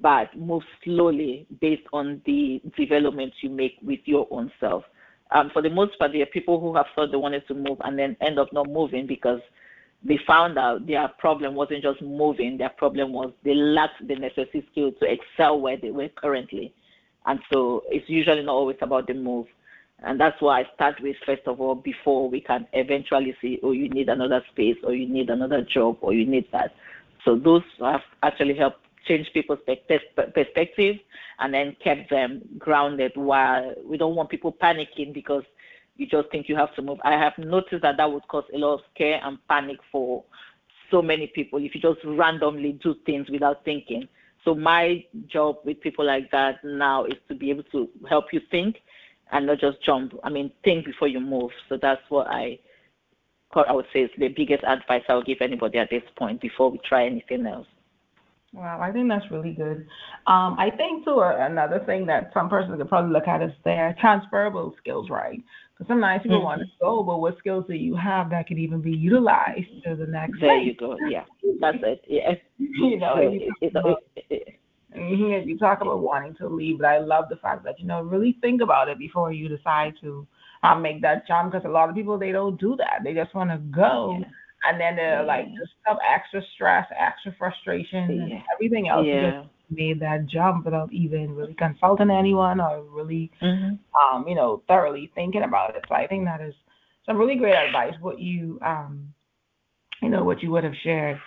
but 0.00 0.36
move 0.36 0.62
slowly 0.84 1.46
based 1.60 1.86
on 1.92 2.20
the 2.26 2.60
developments 2.76 3.36
you 3.40 3.50
make 3.50 3.78
with 3.82 4.00
your 4.04 4.26
own 4.30 4.50
self. 4.60 4.84
Um, 5.32 5.50
for 5.52 5.62
the 5.62 5.70
most 5.70 5.98
part, 5.98 6.12
there 6.12 6.22
are 6.22 6.26
people 6.26 6.60
who 6.60 6.74
have 6.76 6.86
thought 6.94 7.10
they 7.10 7.16
wanted 7.16 7.46
to 7.48 7.54
move 7.54 7.78
and 7.84 7.98
then 7.98 8.16
end 8.20 8.38
up 8.38 8.52
not 8.52 8.68
moving 8.68 9.06
because 9.06 9.40
they 10.04 10.18
found 10.26 10.58
out 10.58 10.86
their 10.86 11.08
problem 11.18 11.54
wasn't 11.54 11.82
just 11.82 12.00
moving, 12.00 12.58
their 12.58 12.68
problem 12.68 13.12
was 13.12 13.32
they 13.44 13.54
lacked 13.54 14.06
the 14.06 14.14
necessary 14.14 14.66
skill 14.70 14.92
to 14.92 15.06
excel 15.10 15.60
where 15.60 15.76
they 15.76 15.90
were 15.90 16.08
currently. 16.10 16.72
And 17.26 17.40
so 17.52 17.82
it's 17.88 18.08
usually 18.08 18.42
not 18.42 18.52
always 18.52 18.76
about 18.80 19.08
the 19.08 19.14
move. 19.14 19.46
And 20.04 20.20
that's 20.20 20.40
why 20.40 20.60
I 20.60 20.64
start 20.74 21.00
with 21.00 21.16
first 21.24 21.42
of 21.46 21.60
all 21.60 21.74
before 21.74 22.28
we 22.28 22.40
can 22.40 22.66
eventually 22.72 23.34
see, 23.40 23.58
oh, 23.62 23.72
you 23.72 23.88
need 23.88 24.08
another 24.08 24.42
space, 24.52 24.76
or 24.84 24.94
you 24.94 25.08
need 25.08 25.30
another 25.30 25.62
job, 25.62 25.96
or 26.02 26.12
you 26.12 26.26
need 26.26 26.46
that. 26.52 26.74
So 27.24 27.36
those 27.36 27.62
have 27.80 28.02
actually 28.22 28.54
helped 28.56 28.85
change 29.06 29.30
people's 29.32 29.58
perspective 29.66 30.96
and 31.38 31.54
then 31.54 31.76
kept 31.82 32.10
them 32.10 32.42
grounded 32.58 33.12
while 33.14 33.74
we 33.84 33.96
don't 33.96 34.14
want 34.14 34.30
people 34.30 34.52
panicking 34.52 35.12
because 35.12 35.44
you 35.96 36.06
just 36.06 36.30
think 36.30 36.48
you 36.48 36.56
have 36.56 36.74
to 36.74 36.82
move. 36.82 36.98
I 37.04 37.12
have 37.12 37.32
noticed 37.38 37.82
that 37.82 37.96
that 37.96 38.10
would 38.10 38.26
cause 38.28 38.44
a 38.54 38.58
lot 38.58 38.74
of 38.74 38.80
scare 38.94 39.20
and 39.22 39.38
panic 39.48 39.78
for 39.90 40.24
so 40.90 41.02
many 41.02 41.26
people 41.28 41.58
if 41.62 41.74
you 41.74 41.80
just 41.80 42.00
randomly 42.04 42.72
do 42.82 42.94
things 43.06 43.28
without 43.30 43.64
thinking. 43.64 44.08
So 44.44 44.54
my 44.54 45.04
job 45.26 45.56
with 45.64 45.80
people 45.80 46.04
like 46.04 46.30
that 46.30 46.62
now 46.62 47.04
is 47.04 47.16
to 47.28 47.34
be 47.34 47.50
able 47.50 47.64
to 47.64 47.88
help 48.08 48.26
you 48.32 48.40
think 48.50 48.76
and 49.32 49.46
not 49.46 49.58
just 49.58 49.82
jump. 49.82 50.14
I 50.22 50.30
mean, 50.30 50.52
think 50.62 50.84
before 50.84 51.08
you 51.08 51.20
move. 51.20 51.50
So 51.68 51.78
that's 51.80 52.02
what 52.08 52.28
I 52.28 52.58
I 53.54 53.72
would 53.72 53.86
say 53.90 54.00
is 54.00 54.10
the 54.18 54.28
biggest 54.28 54.64
advice 54.64 55.02
I 55.08 55.14
would 55.14 55.24
give 55.24 55.38
anybody 55.40 55.78
at 55.78 55.88
this 55.88 56.02
point 56.18 56.42
before 56.42 56.70
we 56.70 56.78
try 56.86 57.06
anything 57.06 57.46
else. 57.46 57.66
Wow, 58.56 58.80
I 58.80 58.90
think 58.90 59.10
that's 59.10 59.30
really 59.30 59.52
good. 59.52 59.86
Um, 60.26 60.56
I 60.58 60.70
think 60.74 61.04
too 61.04 61.20
another 61.20 61.82
thing 61.84 62.06
that 62.06 62.30
some 62.32 62.48
persons 62.48 62.78
could 62.78 62.88
probably 62.88 63.12
look 63.12 63.28
at 63.28 63.42
is 63.42 63.52
their 63.64 63.94
transferable 64.00 64.74
skills, 64.80 65.10
right? 65.10 65.42
Because 65.76 65.88
sometimes 65.88 66.22
people 66.22 66.38
mm-hmm. 66.38 66.44
want 66.46 66.60
to 66.62 66.66
go, 66.80 67.02
but 67.02 67.18
what 67.18 67.36
skills 67.38 67.66
do 67.68 67.74
you 67.74 67.94
have 67.96 68.30
that 68.30 68.48
could 68.48 68.58
even 68.58 68.80
be 68.80 68.92
utilized 68.92 69.68
to 69.84 69.94
the 69.94 70.06
next? 70.06 70.40
There 70.40 70.56
you 70.56 70.74
go. 70.74 70.96
Yeah, 71.06 71.24
that's 71.60 71.76
it. 71.82 72.02
Yeah. 72.08 72.32
you 72.58 72.98
know, 72.98 73.20
you, 73.20 73.68
about, 73.68 74.02
you 74.94 75.58
talk 75.58 75.82
about 75.82 76.00
wanting 76.00 76.34
to 76.36 76.48
leave, 76.48 76.78
but 76.78 76.86
I 76.86 76.98
love 76.98 77.26
the 77.28 77.36
fact 77.36 77.62
that 77.64 77.78
you 77.78 77.86
know 77.86 78.00
really 78.00 78.38
think 78.40 78.62
about 78.62 78.88
it 78.88 78.98
before 78.98 79.32
you 79.32 79.48
decide 79.48 79.92
to 80.00 80.26
um, 80.62 80.80
make 80.80 81.02
that 81.02 81.28
jump. 81.28 81.52
Because 81.52 81.66
a 81.66 81.70
lot 81.70 81.90
of 81.90 81.94
people 81.94 82.18
they 82.18 82.32
don't 82.32 82.58
do 82.58 82.74
that; 82.76 83.00
they 83.04 83.12
just 83.12 83.34
want 83.34 83.50
to 83.50 83.58
go. 83.58 84.16
Yeah 84.18 84.28
and 84.64 84.80
then 84.80 84.96
they're 84.96 85.20
yeah. 85.20 85.26
like 85.26 85.46
just 85.58 85.72
some 85.86 85.98
extra 86.08 86.42
stress, 86.54 86.86
extra 86.98 87.34
frustration, 87.38 88.28
yeah. 88.30 88.40
everything 88.54 88.88
else. 88.88 89.06
Yeah. 89.06 89.42
Just 89.42 89.48
made 89.70 90.00
that 90.00 90.26
jump 90.26 90.64
without 90.64 90.92
even 90.92 91.34
really 91.34 91.54
consulting 91.54 92.10
anyone 92.10 92.60
or 92.60 92.82
really, 92.82 93.30
mm-hmm. 93.42 93.74
um, 94.16 94.26
you 94.28 94.34
know, 94.34 94.62
thoroughly 94.68 95.10
thinking 95.14 95.42
about 95.42 95.74
it. 95.74 95.84
So 95.88 95.94
I 95.94 96.06
think 96.06 96.24
that 96.24 96.40
is 96.40 96.54
some 97.04 97.16
really 97.16 97.36
great 97.36 97.56
advice. 97.56 97.94
What 98.00 98.20
you, 98.20 98.58
um, 98.64 99.12
you 100.02 100.08
know, 100.08 100.24
what 100.24 100.42
you 100.42 100.50
would 100.52 100.64
have 100.64 100.74
shared. 100.82 101.18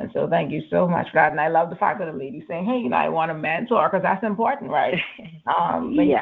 And 0.00 0.10
so 0.14 0.26
thank 0.28 0.50
you 0.50 0.62
so 0.70 0.88
much 0.88 1.06
God. 1.12 1.32
And 1.32 1.40
I 1.40 1.48
love 1.48 1.68
the 1.70 1.76
fact 1.76 1.98
that 1.98 2.10
the 2.10 2.18
lady 2.18 2.44
saying, 2.48 2.64
hey, 2.64 2.78
you 2.78 2.88
know, 2.88 2.96
I 2.96 3.08
want 3.08 3.30
a 3.30 3.34
mentor 3.34 3.88
because 3.88 4.02
that's 4.02 4.24
important, 4.24 4.70
right? 4.70 4.98
Um, 5.44 5.90
yeah 5.92 6.20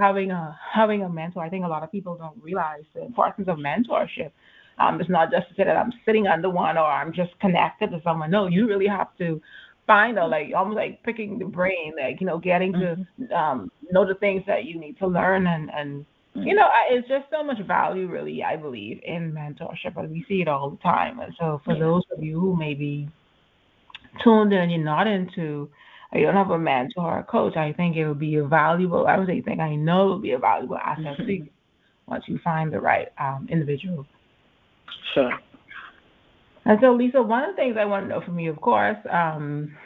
having 0.00 0.30
a 0.30 0.58
having 0.72 1.02
a 1.02 1.08
mentor. 1.08 1.42
I 1.42 1.48
think 1.48 1.64
a 1.64 1.68
lot 1.68 1.82
of 1.82 1.92
people 1.92 2.16
don't 2.16 2.42
realize 2.42 2.84
the 2.94 3.04
importance 3.04 3.48
of 3.48 3.58
mentorship. 3.58 4.30
Um, 4.78 5.00
it's 5.00 5.10
not 5.10 5.30
just 5.30 5.48
to 5.48 5.54
say 5.54 5.64
that 5.64 5.76
I'm 5.76 5.92
sitting 6.04 6.26
under 6.26 6.50
one 6.50 6.76
or 6.76 6.84
I'm 6.84 7.12
just 7.12 7.38
connected 7.40 7.90
to 7.90 8.00
someone. 8.02 8.30
No, 8.30 8.48
you 8.48 8.66
really 8.66 8.88
have 8.88 9.16
to 9.18 9.40
find 9.86 10.18
a 10.18 10.26
like 10.26 10.48
almost 10.56 10.76
like 10.76 11.02
picking 11.02 11.38
the 11.38 11.44
brain, 11.44 11.92
like 12.00 12.20
you 12.20 12.26
know, 12.26 12.38
getting 12.38 12.72
to 12.72 12.78
mm-hmm. 13.20 13.32
um, 13.32 13.70
know 13.90 14.06
the 14.06 14.14
things 14.16 14.42
that 14.46 14.64
you 14.64 14.78
need 14.78 14.98
to 14.98 15.06
learn 15.06 15.46
and 15.46 15.70
and 15.70 16.06
you 16.36 16.54
know, 16.54 16.66
it's 16.90 17.06
just 17.06 17.26
so 17.30 17.44
much 17.44 17.58
value, 17.64 18.08
really, 18.08 18.42
I 18.42 18.56
believe, 18.56 19.00
in 19.04 19.32
mentorship, 19.32 19.96
and 19.96 20.10
we 20.10 20.24
see 20.28 20.42
it 20.42 20.48
all 20.48 20.70
the 20.70 20.76
time. 20.78 21.20
And 21.20 21.32
so, 21.38 21.60
for 21.64 21.74
yeah. 21.74 21.80
those 21.80 22.02
of 22.10 22.24
you 22.24 22.40
who 22.40 22.56
may 22.56 22.74
be 22.74 23.08
tuned 24.22 24.52
in, 24.52 24.68
you're 24.68 24.84
not 24.84 25.06
into 25.06 25.68
you 26.14 26.26
don't 26.26 26.34
have 26.34 26.50
a 26.50 26.58
mentor 26.58 27.02
or 27.02 27.18
a 27.18 27.24
coach, 27.24 27.56
I 27.56 27.72
think 27.72 27.96
it 27.96 28.06
would 28.06 28.18
be 28.18 28.36
a 28.36 28.44
valuable. 28.44 29.06
I 29.06 29.18
would 29.18 29.26
say, 29.26 29.40
think 29.40 29.60
I 29.60 29.74
know 29.74 30.08
it 30.08 30.12
would 30.14 30.22
be 30.22 30.32
a 30.32 30.38
valuable 30.38 30.78
asset 30.78 31.16
to 31.18 31.32
you 31.32 31.48
once 32.06 32.24
you 32.28 32.38
find 32.44 32.72
the 32.72 32.80
right 32.80 33.08
um, 33.18 33.48
individual. 33.50 34.06
Sure. 35.14 35.32
And 36.66 36.78
so, 36.80 36.96
Lysa, 36.96 37.26
one 37.26 37.44
of 37.44 37.50
the 37.50 37.56
things 37.56 37.76
I 37.78 37.84
want 37.84 38.04
to 38.04 38.08
know 38.08 38.20
from 38.24 38.38
you, 38.38 38.50
of 38.50 38.60
course, 38.60 38.96
um, 39.10 39.76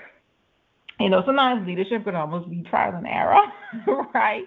you 1.01 1.09
know, 1.09 1.23
sometimes 1.25 1.67
leadership 1.67 2.05
can 2.05 2.15
almost 2.15 2.51
be 2.51 2.63
trial 2.63 2.95
and 2.97 3.07
error, 3.07 3.41
right? 4.15 4.45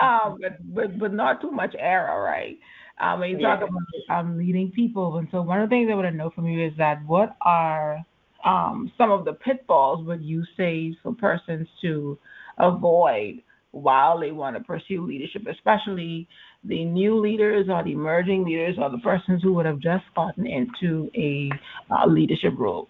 Um, 0.00 0.38
but 0.40 0.74
but 0.74 0.98
but 0.98 1.12
not 1.12 1.40
too 1.40 1.50
much 1.50 1.74
error, 1.78 2.22
right? 2.22 2.58
Um, 3.00 3.20
when 3.20 3.30
you 3.30 3.38
yeah. 3.38 3.56
talk 3.56 3.68
about 3.68 4.18
um, 4.18 4.38
leading 4.38 4.70
people, 4.70 5.18
and 5.18 5.28
so 5.30 5.42
one 5.42 5.60
of 5.60 5.68
the 5.68 5.74
things 5.74 5.88
I 5.90 5.94
want 5.94 6.08
to 6.08 6.16
know 6.16 6.30
from 6.30 6.46
you 6.46 6.66
is 6.66 6.72
that 6.78 7.04
what 7.06 7.36
are 7.42 8.04
um, 8.44 8.92
some 8.98 9.10
of 9.10 9.24
the 9.24 9.34
pitfalls 9.34 10.06
would 10.06 10.22
you 10.22 10.44
say 10.56 10.94
for 11.02 11.14
persons 11.14 11.68
to 11.82 12.18
avoid 12.58 13.42
while 13.72 14.20
they 14.20 14.30
want 14.30 14.56
to 14.56 14.62
pursue 14.62 15.06
leadership, 15.06 15.42
especially 15.50 16.28
the 16.64 16.84
new 16.84 17.18
leaders 17.18 17.68
or 17.70 17.82
the 17.82 17.92
emerging 17.92 18.44
leaders 18.44 18.76
or 18.78 18.90
the 18.90 18.98
persons 18.98 19.42
who 19.42 19.52
would 19.54 19.66
have 19.66 19.78
just 19.78 20.04
gotten 20.14 20.46
into 20.46 21.10
a 21.16 21.50
uh, 21.90 22.06
leadership 22.06 22.52
role? 22.58 22.88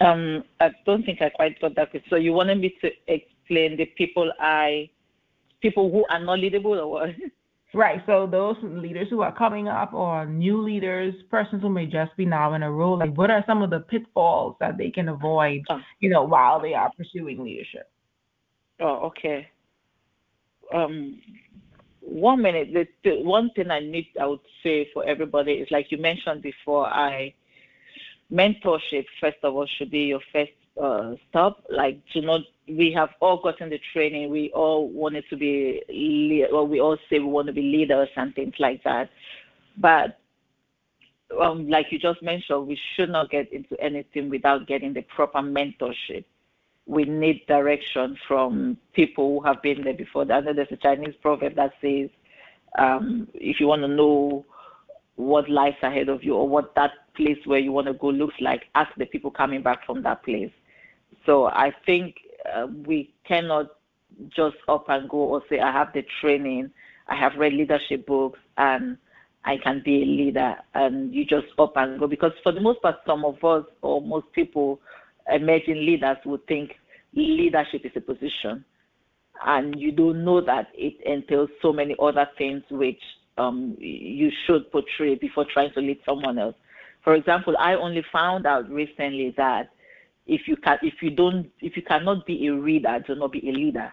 Um, 0.00 0.44
I 0.60 0.70
don't 0.84 1.04
think 1.04 1.20
I 1.20 1.30
quite 1.30 1.60
got 1.60 1.74
that. 1.76 1.88
So 2.10 2.16
you 2.16 2.32
wanted 2.32 2.60
me 2.60 2.74
to 2.80 2.90
explain 3.08 3.76
the 3.76 3.86
people 3.96 4.30
I, 4.38 4.90
people 5.60 5.90
who 5.90 6.04
are 6.10 6.22
not 6.22 6.38
leadable 6.38 6.76
or 6.76 6.88
what? 6.88 7.10
Right. 7.76 8.02
So 8.06 8.26
those 8.26 8.56
leaders 8.62 9.08
who 9.10 9.20
are 9.20 9.36
coming 9.36 9.68
up 9.68 9.92
or 9.92 10.24
new 10.24 10.62
leaders, 10.62 11.14
persons 11.30 11.60
who 11.60 11.68
may 11.68 11.84
just 11.84 12.16
be 12.16 12.24
now 12.24 12.54
in 12.54 12.62
a 12.62 12.72
role, 12.72 12.98
like 12.98 13.14
what 13.14 13.30
are 13.30 13.44
some 13.46 13.60
of 13.60 13.68
the 13.68 13.80
pitfalls 13.80 14.56
that 14.60 14.78
they 14.78 14.90
can 14.90 15.10
avoid, 15.10 15.60
oh. 15.68 15.78
you 16.00 16.08
know, 16.08 16.24
while 16.24 16.58
they 16.58 16.72
are 16.72 16.90
pursuing 16.96 17.44
leadership? 17.44 17.90
Oh, 18.80 19.06
okay. 19.08 19.48
Um, 20.72 21.20
one 22.00 22.40
minute. 22.40 22.68
The, 22.72 22.86
the 23.04 23.22
one 23.22 23.50
thing 23.50 23.70
I 23.70 23.80
need, 23.80 24.08
I 24.18 24.24
would 24.24 24.40
say 24.62 24.88
for 24.94 25.04
everybody 25.04 25.52
is 25.52 25.68
like 25.70 25.92
you 25.92 25.98
mentioned 25.98 26.40
before. 26.40 26.86
I 26.86 27.34
mentorship 28.32 29.04
first 29.20 29.36
of 29.42 29.54
all 29.54 29.66
should 29.78 29.90
be 29.90 30.00
your 30.00 30.20
first 30.32 30.50
uh, 30.80 31.14
stop. 31.28 31.64
Like 31.70 32.00
to 32.12 32.20
not 32.20 32.42
we 32.68 32.92
have 32.92 33.10
all 33.20 33.40
gotten 33.40 33.70
the 33.70 33.80
training. 33.92 34.30
We 34.30 34.50
all 34.50 34.88
wanted 34.88 35.24
to 35.30 35.36
be, 35.36 35.82
well, 36.50 36.66
we 36.66 36.80
all 36.80 36.96
say 37.08 37.18
we 37.18 37.26
want 37.26 37.46
to 37.46 37.52
be 37.52 37.62
leaders 37.62 38.08
and 38.16 38.34
things 38.34 38.54
like 38.58 38.82
that. 38.84 39.10
But 39.78 40.18
um, 41.40 41.68
like 41.68 41.86
you 41.90 41.98
just 41.98 42.22
mentioned, 42.22 42.66
we 42.66 42.78
should 42.94 43.10
not 43.10 43.30
get 43.30 43.52
into 43.52 43.80
anything 43.80 44.30
without 44.30 44.66
getting 44.66 44.92
the 44.92 45.02
proper 45.02 45.38
mentorship. 45.38 46.24
We 46.86 47.04
need 47.04 47.46
direction 47.46 48.16
from 48.28 48.78
people 48.92 49.40
who 49.40 49.46
have 49.46 49.62
been 49.62 49.82
there 49.82 49.94
before. 49.94 50.22
I 50.30 50.40
know 50.40 50.52
there's 50.52 50.68
a 50.70 50.76
Chinese 50.76 51.14
proverb 51.20 51.56
that 51.56 51.72
says, 51.80 52.10
um, 52.78 53.28
if 53.34 53.58
you 53.58 53.66
want 53.66 53.82
to 53.82 53.88
know 53.88 54.44
what 55.16 55.48
lies 55.48 55.74
ahead 55.82 56.08
of 56.08 56.22
you 56.22 56.34
or 56.34 56.48
what 56.48 56.74
that 56.74 56.92
place 57.16 57.38
where 57.44 57.58
you 57.58 57.72
want 57.72 57.86
to 57.86 57.94
go 57.94 58.08
looks 58.08 58.34
like, 58.40 58.64
ask 58.74 58.90
the 58.96 59.06
people 59.06 59.30
coming 59.30 59.62
back 59.62 59.84
from 59.84 60.02
that 60.02 60.22
place. 60.22 60.50
So 61.26 61.46
I 61.46 61.72
think 61.84 62.16
uh, 62.54 62.68
we 62.86 63.12
cannot 63.26 63.66
just 64.34 64.56
up 64.68 64.88
and 64.88 65.08
go 65.08 65.18
or 65.18 65.42
say 65.50 65.60
I 65.60 65.72
have 65.72 65.92
the 65.92 66.04
training, 66.20 66.70
I 67.08 67.16
have 67.16 67.32
read 67.36 67.52
leadership 67.52 68.06
books, 68.06 68.38
and 68.56 68.96
I 69.44 69.58
can 69.58 69.82
be 69.84 70.02
a 70.02 70.06
leader, 70.06 70.56
and 70.74 71.14
you 71.14 71.24
just 71.24 71.46
up 71.58 71.76
and 71.76 71.98
go. 72.00 72.06
Because 72.06 72.32
for 72.42 72.52
the 72.52 72.60
most 72.60 72.80
part, 72.82 72.96
some 73.06 73.24
of 73.24 73.42
us 73.44 73.64
or 73.82 74.00
most 74.00 74.32
people, 74.32 74.80
emerging 75.30 75.76
leaders, 75.76 76.16
would 76.24 76.46
think 76.46 76.72
leadership 77.14 77.84
is 77.84 77.92
a 77.96 78.00
position, 78.00 78.64
and 79.44 79.78
you 79.78 79.92
don't 79.92 80.24
know 80.24 80.40
that 80.40 80.68
it 80.74 81.00
entails 81.04 81.50
so 81.60 81.72
many 81.72 81.94
other 82.00 82.28
things 82.38 82.62
which 82.70 83.00
um, 83.38 83.76
you 83.78 84.30
should 84.46 84.70
portray 84.72 85.14
before 85.14 85.44
trying 85.52 85.72
to 85.74 85.80
lead 85.80 85.98
someone 86.06 86.38
else. 86.38 86.56
For 87.04 87.14
example, 87.14 87.54
I 87.58 87.74
only 87.74 88.04
found 88.12 88.46
out 88.46 88.68
recently 88.68 89.32
that 89.36 89.70
if 90.26 90.48
you 90.48 90.56
can 90.56 90.78
if 90.82 90.94
you 91.02 91.10
don't 91.10 91.50
if 91.60 91.76
you 91.76 91.82
cannot 91.82 92.26
be 92.26 92.46
a 92.46 92.54
reader 92.54 93.02
do 93.06 93.14
not 93.14 93.32
be 93.32 93.48
a 93.48 93.52
leader 93.52 93.92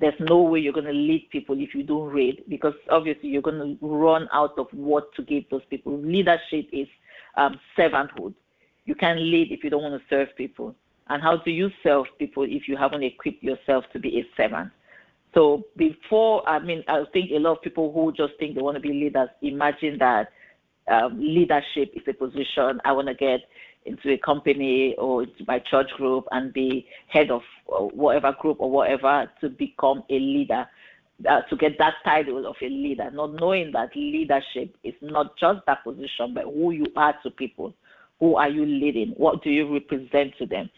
there's 0.00 0.14
no 0.20 0.42
way 0.42 0.60
you're 0.60 0.72
going 0.72 0.86
to 0.86 0.92
lead 0.92 1.28
people 1.30 1.58
if 1.58 1.74
you 1.74 1.82
don't 1.82 2.08
read 2.12 2.44
because 2.48 2.74
obviously 2.90 3.28
you're 3.30 3.42
going 3.42 3.78
to 3.80 3.86
run 3.86 4.28
out 4.32 4.56
of 4.56 4.68
what 4.72 5.12
to 5.14 5.22
give 5.22 5.44
those 5.50 5.64
people. 5.70 5.98
Leadership 6.00 6.68
is 6.72 6.86
um, 7.36 7.58
servanthood. 7.76 8.34
You 8.84 8.94
can't 8.94 9.18
lead 9.18 9.50
if 9.50 9.64
you 9.64 9.70
don't 9.70 9.82
want 9.82 10.00
to 10.00 10.08
serve 10.08 10.28
people. 10.36 10.74
And 11.08 11.22
how 11.22 11.38
do 11.38 11.50
you 11.50 11.70
serve 11.82 12.04
people 12.18 12.44
if 12.44 12.68
you 12.68 12.76
haven't 12.76 13.02
equipped 13.02 13.42
yourself 13.42 13.84
to 13.92 13.98
be 13.98 14.20
a 14.20 14.26
servant? 14.36 14.70
So 15.34 15.64
before 15.76 16.48
i 16.48 16.58
mean 16.58 16.82
i 16.88 17.04
think 17.12 17.30
a 17.30 17.38
lot 17.38 17.58
of 17.58 17.62
people 17.62 17.92
who 17.92 18.12
just 18.12 18.32
think 18.38 18.54
they 18.54 18.62
want 18.62 18.76
to 18.76 18.80
be 18.80 18.88
leaders 18.88 19.28
imagine 19.42 19.98
that 19.98 20.28
um, 20.90 21.20
leadership 21.20 21.92
is 21.94 22.02
a 22.08 22.14
position 22.14 22.80
i 22.86 22.92
want 22.92 23.08
to 23.08 23.14
get 23.14 23.40
into 23.88 24.12
a 24.12 24.18
company 24.18 24.94
or 24.98 25.24
into 25.24 25.44
my 25.46 25.58
church 25.58 25.90
group 25.96 26.24
and 26.30 26.52
be 26.52 26.86
head 27.08 27.30
of 27.30 27.42
uh, 27.72 27.84
whatever 27.84 28.34
group 28.40 28.58
or 28.60 28.70
whatever 28.70 29.30
to 29.40 29.48
become 29.48 30.02
a 30.10 30.18
leader, 30.18 30.66
uh, 31.28 31.40
to 31.42 31.56
get 31.56 31.78
that 31.78 31.94
title 32.04 32.46
of 32.46 32.56
a 32.62 32.68
leader, 32.68 33.10
not 33.10 33.34
knowing 33.34 33.72
that 33.72 33.94
leadership 33.96 34.76
is 34.84 34.94
not 35.02 35.36
just 35.38 35.60
that 35.66 35.82
position, 35.84 36.34
but 36.34 36.44
who 36.44 36.70
you 36.72 36.86
are 36.96 37.14
to 37.22 37.30
people. 37.30 37.74
Who 38.20 38.36
are 38.36 38.48
you 38.48 38.66
leading? 38.66 39.10
What 39.16 39.42
do 39.42 39.50
you 39.50 39.72
represent 39.72 40.34
to 40.38 40.46
them? 40.46 40.70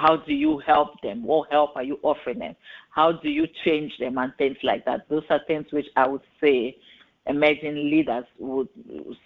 how 0.00 0.16
do 0.16 0.32
you 0.32 0.58
help 0.64 1.00
them? 1.02 1.22
What 1.24 1.50
help 1.50 1.76
are 1.76 1.82
you 1.82 1.98
offering 2.02 2.38
them? 2.38 2.54
How 2.90 3.12
do 3.12 3.28
you 3.28 3.46
change 3.64 3.92
them 3.98 4.18
and 4.18 4.32
things 4.36 4.56
like 4.62 4.84
that? 4.84 5.08
Those 5.08 5.24
are 5.30 5.40
things 5.46 5.66
which 5.70 5.86
I 5.96 6.06
would 6.06 6.22
say 6.40 6.76
emerging 7.26 7.74
leaders 7.74 8.24
would, 8.38 8.68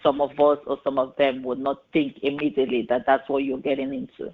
some 0.03 0.21
of 0.21 0.31
us 0.39 0.59
or 0.67 0.79
some 0.83 0.99
of 0.99 1.15
them 1.17 1.43
would 1.43 1.59
not 1.59 1.83
think 1.93 2.17
immediately 2.21 2.85
that 2.89 3.05
that's 3.05 3.27
what 3.27 3.43
you're 3.43 3.57
getting 3.57 3.93
into. 3.93 4.33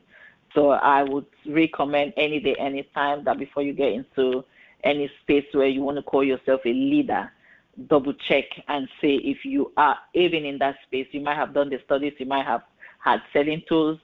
So 0.53 0.71
I 0.71 1.03
would 1.03 1.25
recommend 1.47 2.13
any 2.17 2.39
day, 2.39 2.55
any 2.59 2.83
time 2.93 3.23
that 3.23 3.39
before 3.39 3.63
you 3.63 3.73
get 3.73 3.93
into 3.93 4.43
any 4.83 5.09
space 5.21 5.45
where 5.53 5.67
you 5.67 5.81
want 5.81 5.97
to 5.97 6.03
call 6.03 6.23
yourself 6.23 6.61
a 6.65 6.73
leader, 6.73 7.31
double 7.87 8.13
check 8.13 8.45
and 8.67 8.87
say 9.01 9.15
if 9.15 9.45
you 9.45 9.71
are 9.77 9.97
even 10.13 10.45
in 10.45 10.57
that 10.59 10.75
space. 10.85 11.07
You 11.11 11.21
might 11.21 11.35
have 11.35 11.53
done 11.53 11.69
the 11.69 11.79
studies, 11.85 12.13
you 12.17 12.25
might 12.25 12.45
have 12.45 12.61
had 12.99 13.21
selling 13.31 13.63
tools. 13.67 13.99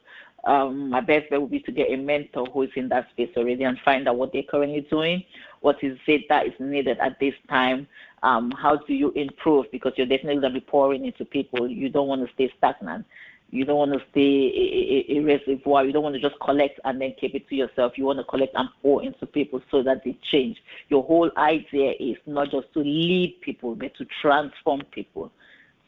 Um, 0.45 0.89
my 0.89 1.01
best 1.01 1.29
bet 1.29 1.41
would 1.41 1.51
be 1.51 1.59
to 1.61 1.71
get 1.71 1.91
a 1.91 1.97
mentor 1.97 2.45
who 2.45 2.63
is 2.63 2.69
in 2.75 2.89
that 2.89 3.09
space 3.11 3.29
already 3.35 3.63
and 3.63 3.77
find 3.83 4.07
out 4.07 4.17
what 4.17 4.31
they're 4.31 4.43
currently 4.43 4.81
doing, 4.89 5.23
what 5.61 5.83
is 5.83 5.97
it 6.07 6.21
that 6.29 6.47
is 6.47 6.53
needed 6.59 6.97
at 6.99 7.19
this 7.19 7.33
time, 7.49 7.87
um, 8.23 8.51
how 8.51 8.77
do 8.77 8.93
you 8.93 9.11
improve 9.11 9.65
because 9.71 9.93
you're 9.97 10.07
definitely 10.07 10.41
going 10.41 10.53
to 10.53 10.59
be 10.59 10.65
pouring 10.65 11.05
into 11.05 11.25
people. 11.25 11.67
You 11.67 11.89
don't 11.89 12.07
want 12.07 12.25
to 12.25 12.33
stay 12.33 12.51
stagnant. 12.57 13.05
You 13.51 13.65
don't 13.65 13.77
want 13.77 13.93
to 13.93 13.99
stay 14.11 14.19
a, 14.19 15.11
a, 15.11 15.17
a 15.17 15.23
reservoir. 15.23 15.83
You 15.83 15.91
don't 15.91 16.03
want 16.03 16.15
to 16.15 16.21
just 16.21 16.39
collect 16.39 16.79
and 16.85 17.01
then 17.01 17.15
keep 17.19 17.33
it 17.33 17.49
to 17.49 17.55
yourself. 17.55 17.93
You 17.97 18.05
want 18.05 18.19
to 18.19 18.23
collect 18.25 18.53
and 18.55 18.69
pour 18.81 19.03
into 19.03 19.25
people 19.25 19.61
so 19.71 19.81
that 19.83 20.03
they 20.05 20.17
change. 20.31 20.57
Your 20.89 21.03
whole 21.03 21.31
idea 21.35 21.93
is 21.99 22.17
not 22.27 22.51
just 22.51 22.71
to 22.73 22.79
lead 22.79 23.39
people, 23.41 23.75
but 23.75 23.95
to 23.95 24.05
transform 24.21 24.81
people. 24.91 25.31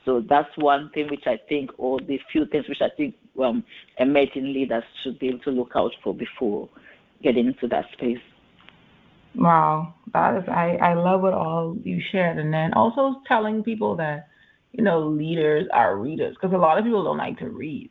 So 0.06 0.22
that's 0.28 0.50
one 0.58 0.90
thing 0.90 1.10
which 1.10 1.28
I 1.28 1.40
think, 1.48 1.70
or 1.78 2.00
the 2.00 2.20
few 2.32 2.48
things 2.48 2.68
which 2.68 2.82
I 2.82 2.90
think 2.90 3.14
um, 3.40 3.64
emerging 3.98 4.54
leaders 4.54 4.84
should 5.04 5.20
be 5.20 5.30
able 5.30 5.40
to 5.40 5.52
look 5.52 5.72
out 5.76 5.92
for 6.04 6.14
before 6.14 6.70
getting 7.24 7.48
into 7.48 7.68
that 7.68 7.86
space. 7.94 8.20
Wow, 9.36 9.94
that 10.14 10.38
is 10.38 10.50
I 10.50 10.78
I 10.82 10.94
love 10.94 11.22
what 11.22 11.34
all 11.34 11.78
you 11.84 12.02
shared, 12.12 12.38
and 12.38 12.54
then 12.54 12.74
also 12.74 13.22
telling 13.28 13.64
people 13.64 13.96
that 13.98 14.28
you 14.74 14.84
know 14.84 15.08
leaders 15.08 15.68
are 15.72 15.98
readers 15.98 16.36
because 16.36 16.54
a 16.54 16.58
lot 16.58 16.78
of 16.78 16.84
people 16.84 17.04
don't 17.04 17.18
like 17.18 17.40
to 17.40 17.50
read. 17.50 17.90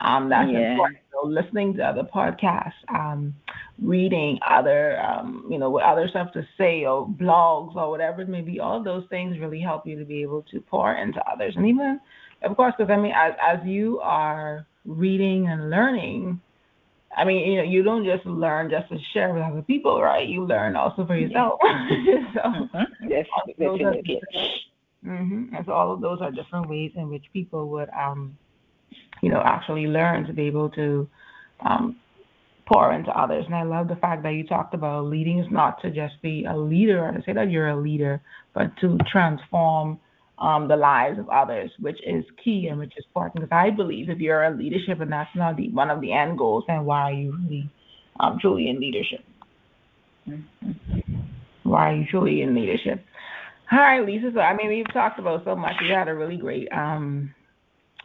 Um, 0.00 0.28
that's 0.28 0.50
yeah. 0.50 0.72
important. 0.72 0.98
So 1.12 1.28
listening 1.28 1.74
to 1.74 1.84
other 1.84 2.02
podcasts, 2.02 2.72
um, 2.88 3.34
reading 3.80 4.38
other, 4.48 5.00
um, 5.00 5.46
you 5.48 5.58
know, 5.58 5.70
what 5.70 5.84
other 5.84 6.08
stuff 6.08 6.32
to 6.32 6.46
say 6.58 6.84
or 6.84 7.06
blogs 7.06 7.76
or 7.76 7.88
whatever 7.88 8.22
it 8.22 8.28
may 8.28 8.40
be, 8.40 8.58
all 8.58 8.82
those 8.82 9.04
things 9.10 9.38
really 9.38 9.60
help 9.60 9.86
you 9.86 9.96
to 9.98 10.04
be 10.04 10.22
able 10.22 10.42
to 10.50 10.60
pour 10.60 10.94
into 10.94 11.22
others. 11.30 11.54
And 11.56 11.66
even, 11.66 12.00
of 12.42 12.56
course, 12.56 12.74
because 12.76 12.90
I 12.90 12.96
mean, 12.96 13.12
as, 13.14 13.34
as 13.40 13.58
you 13.64 14.00
are 14.00 14.66
reading 14.84 15.48
and 15.48 15.70
learning, 15.70 16.40
I 17.16 17.24
mean, 17.24 17.50
you 17.50 17.58
know, 17.58 17.64
you 17.64 17.82
don't 17.82 18.04
just 18.04 18.24
learn 18.24 18.70
just 18.70 18.88
to 18.88 18.98
share 19.12 19.32
with 19.34 19.42
other 19.42 19.62
people, 19.62 20.00
right? 20.00 20.26
You 20.26 20.44
learn 20.46 20.76
also 20.76 21.06
for 21.06 21.16
yourself. 21.16 21.60
so, 21.62 21.68
mm-hmm. 22.40 23.08
yes. 23.08 23.26
Mm-hmm. 25.04 25.54
And 25.54 25.66
so 25.66 25.72
all 25.72 25.92
of 25.92 26.00
those 26.00 26.20
are 26.20 26.30
different 26.30 26.68
ways 26.68 26.92
in 26.94 27.10
which 27.10 27.24
people 27.32 27.68
would, 27.70 27.90
um, 27.90 28.36
you 29.20 29.30
know, 29.30 29.42
actually 29.44 29.86
learn 29.86 30.26
to 30.26 30.32
be 30.32 30.42
able 30.42 30.70
to 30.70 31.08
um, 31.60 31.96
pour 32.66 32.92
into 32.92 33.10
others. 33.10 33.44
And 33.46 33.54
I 33.54 33.62
love 33.62 33.88
the 33.88 33.96
fact 33.96 34.22
that 34.22 34.30
you 34.30 34.46
talked 34.46 34.74
about 34.74 35.04
leading 35.04 35.38
is 35.38 35.50
not 35.50 35.82
to 35.82 35.90
just 35.90 36.20
be 36.22 36.46
a 36.48 36.56
leader 36.56 37.04
or 37.04 37.12
to 37.12 37.22
say 37.24 37.32
that 37.32 37.50
you're 37.50 37.68
a 37.68 37.80
leader, 37.80 38.22
but 38.54 38.76
to 38.80 38.96
transform 39.10 39.98
um, 40.42 40.66
the 40.66 40.76
lives 40.76 41.20
of 41.20 41.28
others, 41.28 41.70
which 41.78 41.98
is 42.04 42.24
key 42.42 42.66
and 42.66 42.78
which 42.78 42.92
is 42.96 43.04
important. 43.06 43.44
Because 43.44 43.54
I 43.54 43.70
believe 43.70 44.10
if 44.10 44.18
you're 44.18 44.42
in 44.42 44.58
leadership 44.58 45.00
and 45.00 45.12
that's 45.12 45.30
not 45.36 45.56
the, 45.56 45.70
one 45.70 45.88
of 45.88 46.00
the 46.00 46.12
end 46.12 46.36
goals, 46.36 46.64
then 46.66 46.84
why 46.84 47.02
are 47.02 47.12
you 47.12 47.38
really 47.44 47.70
um, 48.18 48.38
truly 48.40 48.68
in 48.68 48.80
leadership? 48.80 49.24
Why 51.62 51.92
are 51.92 51.96
you 51.96 52.06
truly 52.10 52.42
in 52.42 52.56
leadership? 52.56 53.04
All 53.70 53.78
right, 53.78 54.04
Lysa. 54.04 54.34
So 54.34 54.40
I 54.40 54.54
mean, 54.56 54.68
we've 54.68 54.92
talked 54.92 55.20
about 55.20 55.44
so 55.44 55.54
much. 55.54 55.74
We 55.80 55.90
had 55.90 56.08
a 56.08 56.14
really 56.14 56.36
great, 56.36 56.68
um, 56.72 57.32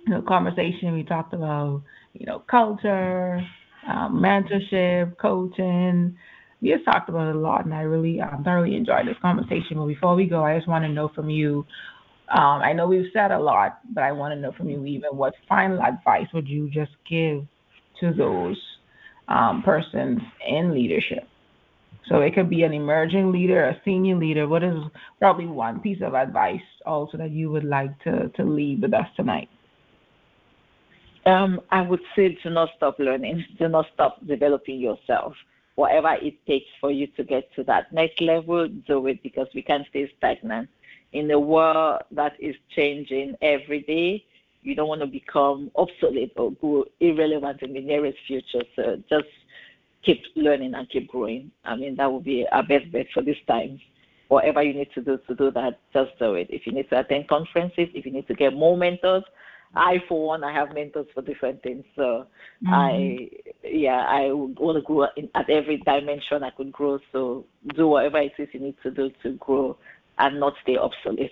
you 0.05 0.13
know, 0.13 0.21
conversation. 0.21 0.93
We 0.93 1.03
talked 1.03 1.33
about, 1.33 1.81
you 2.13 2.27
know, 2.27 2.43
culture, 2.49 3.41
um, 3.87 4.21
mentorship, 4.21 5.17
coaching. 5.17 6.15
We 6.61 6.71
just 6.71 6.85
talked 6.85 7.09
about 7.09 7.29
it 7.29 7.35
a 7.35 7.39
lot, 7.39 7.65
and 7.65 7.73
I 7.73 7.81
really 7.81 8.21
um, 8.21 8.43
thoroughly 8.43 8.75
enjoyed 8.75 9.07
this 9.07 9.17
conversation. 9.21 9.77
But 9.77 9.87
before 9.87 10.15
we 10.15 10.27
go, 10.27 10.43
I 10.43 10.55
just 10.55 10.67
want 10.67 10.85
to 10.85 10.89
know 10.89 11.09
from 11.13 11.29
you 11.29 11.65
um, 12.29 12.61
I 12.61 12.73
know 12.73 12.87
we've 12.87 13.09
said 13.13 13.31
a 13.31 13.39
lot, 13.39 13.79
but 13.93 14.03
I 14.03 14.11
want 14.11 14.33
to 14.33 14.39
know 14.39 14.51
from 14.51 14.69
you 14.69 14.85
even 14.85 15.15
what 15.15 15.33
final 15.47 15.81
advice 15.81 16.27
would 16.33 16.47
you 16.47 16.69
just 16.69 16.91
give 17.09 17.45
to 18.01 18.13
those 18.13 18.61
um, 19.29 19.63
persons 19.63 20.19
in 20.45 20.73
leadership? 20.73 21.27
So 22.09 22.19
it 22.21 22.35
could 22.35 22.49
be 22.49 22.63
an 22.63 22.73
emerging 22.73 23.31
leader, 23.31 23.65
a 23.65 23.81
senior 23.83 24.15
leader. 24.15 24.47
What 24.47 24.63
is 24.63 24.75
probably 25.19 25.47
one 25.47 25.79
piece 25.79 26.01
of 26.01 26.15
advice 26.15 26.61
also 26.85 27.17
that 27.17 27.31
you 27.31 27.49
would 27.51 27.65
like 27.65 27.97
to, 28.03 28.29
to 28.29 28.43
leave 28.43 28.81
with 28.81 28.93
us 28.93 29.07
tonight? 29.15 29.49
Um, 31.25 31.59
I 31.71 31.81
would 31.81 31.99
say 32.15 32.37
do 32.43 32.49
not 32.49 32.69
stop 32.77 32.99
learning, 32.99 33.43
do 33.59 33.67
not 33.67 33.85
stop 33.93 34.25
developing 34.25 34.79
yourself. 34.79 35.33
Whatever 35.75 36.15
it 36.21 36.45
takes 36.45 36.67
for 36.79 36.91
you 36.91 37.07
to 37.17 37.23
get 37.23 37.53
to 37.55 37.63
that 37.65 37.91
next 37.93 38.21
level, 38.21 38.67
do 38.87 39.07
it 39.07 39.21
because 39.21 39.47
we 39.53 39.61
can't 39.61 39.85
stay 39.89 40.11
stagnant 40.17 40.69
in 41.13 41.31
a 41.31 41.39
world 41.39 42.01
that 42.11 42.33
is 42.39 42.55
changing 42.75 43.35
every 43.41 43.81
day, 43.81 44.23
you 44.61 44.75
don't 44.75 44.89
want 44.89 45.01
to 45.01 45.07
become 45.07 45.71
obsolete 45.75 46.33
or 46.35 46.51
go 46.53 46.85
irrelevant 46.99 47.61
in 47.61 47.73
the 47.73 47.81
nearest 47.81 48.17
future. 48.27 48.63
So 48.75 49.01
just 49.09 49.27
keep 50.03 50.21
learning 50.35 50.73
and 50.73 50.89
keep 50.89 51.07
growing. 51.07 51.51
I 51.63 51.75
mean, 51.75 51.95
that 51.95 52.11
would 52.11 52.23
be 52.23 52.45
our 52.51 52.63
best 52.63 52.91
bet 52.91 53.07
for 53.13 53.23
this 53.23 53.37
time. 53.47 53.79
Whatever 54.27 54.61
you 54.61 54.73
need 54.73 54.89
to 54.93 55.01
do 55.01 55.17
to 55.27 55.35
do 55.35 55.51
that, 55.51 55.79
just 55.93 56.11
do 56.19 56.33
it. 56.33 56.47
If 56.49 56.67
you 56.67 56.73
need 56.73 56.89
to 56.89 56.99
attend 56.99 57.29
conferences, 57.29 57.87
if 57.93 58.05
you 58.05 58.11
need 58.11 58.27
to 58.27 58.33
get 58.33 58.53
more 58.53 58.75
mentors, 58.75 59.23
I, 59.75 60.01
for 60.07 60.25
one, 60.25 60.43
I 60.43 60.53
have 60.53 60.73
mentors 60.73 61.07
for 61.13 61.21
different 61.21 61.61
things. 61.61 61.83
So 61.95 62.27
mm-hmm. 62.65 62.73
I, 62.73 63.29
yeah, 63.63 64.05
I 64.07 64.31
want 64.31 64.77
to 64.77 64.81
grow 64.81 65.07
in, 65.15 65.29
at 65.35 65.49
every 65.49 65.77
dimension 65.77 66.43
I 66.43 66.49
could 66.51 66.71
grow. 66.71 66.99
So 67.11 67.45
do 67.75 67.87
whatever 67.87 68.19
it 68.19 68.33
is 68.37 68.49
you 68.53 68.59
need 68.59 68.75
to 68.83 68.91
do 68.91 69.11
to 69.23 69.33
grow 69.33 69.77
and 70.19 70.39
not 70.39 70.53
stay 70.63 70.77
obsolete. 70.77 71.31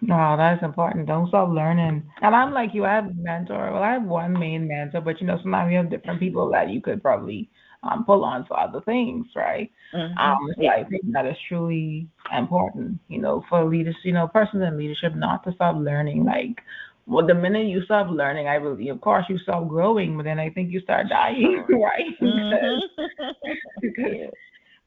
No, 0.00 0.36
that's 0.36 0.62
important. 0.62 1.06
Don't 1.06 1.28
stop 1.28 1.48
learning. 1.48 2.02
And 2.20 2.34
I'm 2.36 2.52
like 2.52 2.74
you, 2.74 2.84
I 2.84 2.94
have 2.94 3.06
a 3.06 3.14
mentor. 3.14 3.72
Well, 3.72 3.82
I 3.82 3.92
have 3.92 4.02
one 4.02 4.38
main 4.38 4.68
mentor, 4.68 5.00
but 5.00 5.20
you 5.20 5.26
know, 5.26 5.38
sometimes 5.42 5.70
you 5.70 5.78
have 5.78 5.90
different 5.90 6.20
people 6.20 6.50
that 6.50 6.68
you 6.68 6.80
could 6.82 7.02
probably 7.02 7.48
um, 7.82 8.04
pull 8.04 8.24
on 8.24 8.44
for 8.46 8.58
other 8.58 8.80
things, 8.82 9.26
right? 9.34 9.70
Mm-hmm. 9.94 10.18
Um, 10.18 10.52
so 10.56 10.62
yeah. 10.62 10.72
I 10.72 10.84
think 10.84 11.02
that 11.12 11.26
is 11.26 11.36
truly 11.48 12.06
important, 12.36 12.98
you 13.08 13.20
know, 13.20 13.44
for 13.48 13.64
leaders, 13.64 13.96
you 14.04 14.12
know, 14.12 14.28
persons 14.28 14.62
in 14.62 14.76
leadership 14.76 15.14
not 15.14 15.44
to 15.44 15.52
stop 15.54 15.76
learning. 15.76 16.24
Like, 16.24 16.60
well, 17.06 17.26
the 17.26 17.34
minute 17.34 17.66
you 17.66 17.82
stop 17.84 18.08
learning, 18.10 18.48
I 18.48 18.58
believe, 18.58 18.92
of 18.92 19.00
course, 19.00 19.26
you 19.28 19.38
stop 19.38 19.68
growing, 19.68 20.16
but 20.16 20.24
then 20.24 20.38
I 20.38 20.50
think 20.50 20.70
you 20.70 20.80
start 20.80 21.08
dying, 21.08 21.64
right? 21.68 22.20
Mm-hmm. 22.20 22.80
because, 23.80 23.80
because 23.80 24.30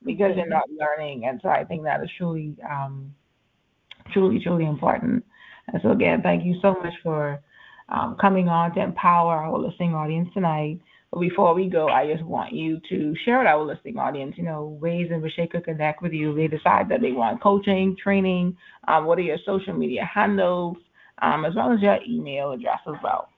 you're 0.10 0.48
not 0.48 0.70
learning. 0.70 1.26
And 1.26 1.40
so 1.42 1.50
I 1.50 1.64
think 1.64 1.84
that 1.84 2.04
is 2.04 2.10
truly, 2.18 2.56
um, 2.70 3.14
truly, 4.12 4.40
truly 4.40 4.66
important. 4.66 5.26
And 5.68 5.82
so 5.82 5.92
again, 5.92 6.22
thank 6.22 6.46
you 6.46 6.60
so 6.62 6.74
much 6.74 6.94
for 7.04 7.42
um, 7.90 8.16
coming 8.20 8.48
on 8.48 8.74
to 8.76 8.82
empower 8.82 9.36
our 9.36 9.58
listening 9.58 9.94
audience 9.94 10.30
tonight. 10.34 10.80
But 11.12 11.22
before 11.22 11.54
we 11.54 11.70
go, 11.70 11.88
I 11.88 12.12
just 12.12 12.24
want 12.24 12.54
you 12.54 12.82
to 12.90 13.16
share 13.24 13.40
with 13.40 13.48
our 13.48 13.64
listening 13.64 13.98
audience, 13.98 14.36
you 14.38 14.44
know, 14.44 14.78
ways 14.82 15.08
in 15.10 15.22
which 15.22 15.38
they 15.38 15.48
could 15.48 15.64
connect 15.64 16.02
with 16.02 16.12
you. 16.12 16.36
They 16.36 16.48
decide 16.48 16.90
that 16.90 17.02
they 17.02 17.14
want 17.14 17.42
coaching, 17.42 17.96
training. 18.02 18.58
Um, 18.88 19.06
what 19.06 19.18
are 19.18 19.22
your 19.22 19.38
social 19.46 19.74
media 19.74 20.04
handles, 20.04 20.78
um, 21.22 21.46
as 21.46 21.56
well 21.56 21.72
as 21.72 21.82
your 21.82 22.00
email 22.08 22.52
address 22.52 22.80
as 22.88 22.96
well. 23.02 23.30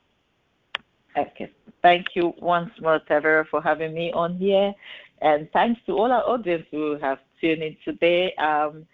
Okay. 1.17 1.51
Thank 1.82 2.08
you 2.15 2.34
once 2.39 2.71
more, 2.82 2.99
Tavara, 3.10 3.45
for 3.49 3.62
having 3.62 3.93
me 3.93 4.12
on 4.13 4.38
here. 4.38 4.73
And 5.21 5.49
thanks 5.51 5.82
to 5.86 5.93
all 5.93 6.12
our 6.12 6.23
audience 6.23 6.65
who 6.71 6.97
have 6.99 7.19
tuned 7.41 7.63
in 7.63 7.75
today. 7.84 8.34
Um, 8.36 8.86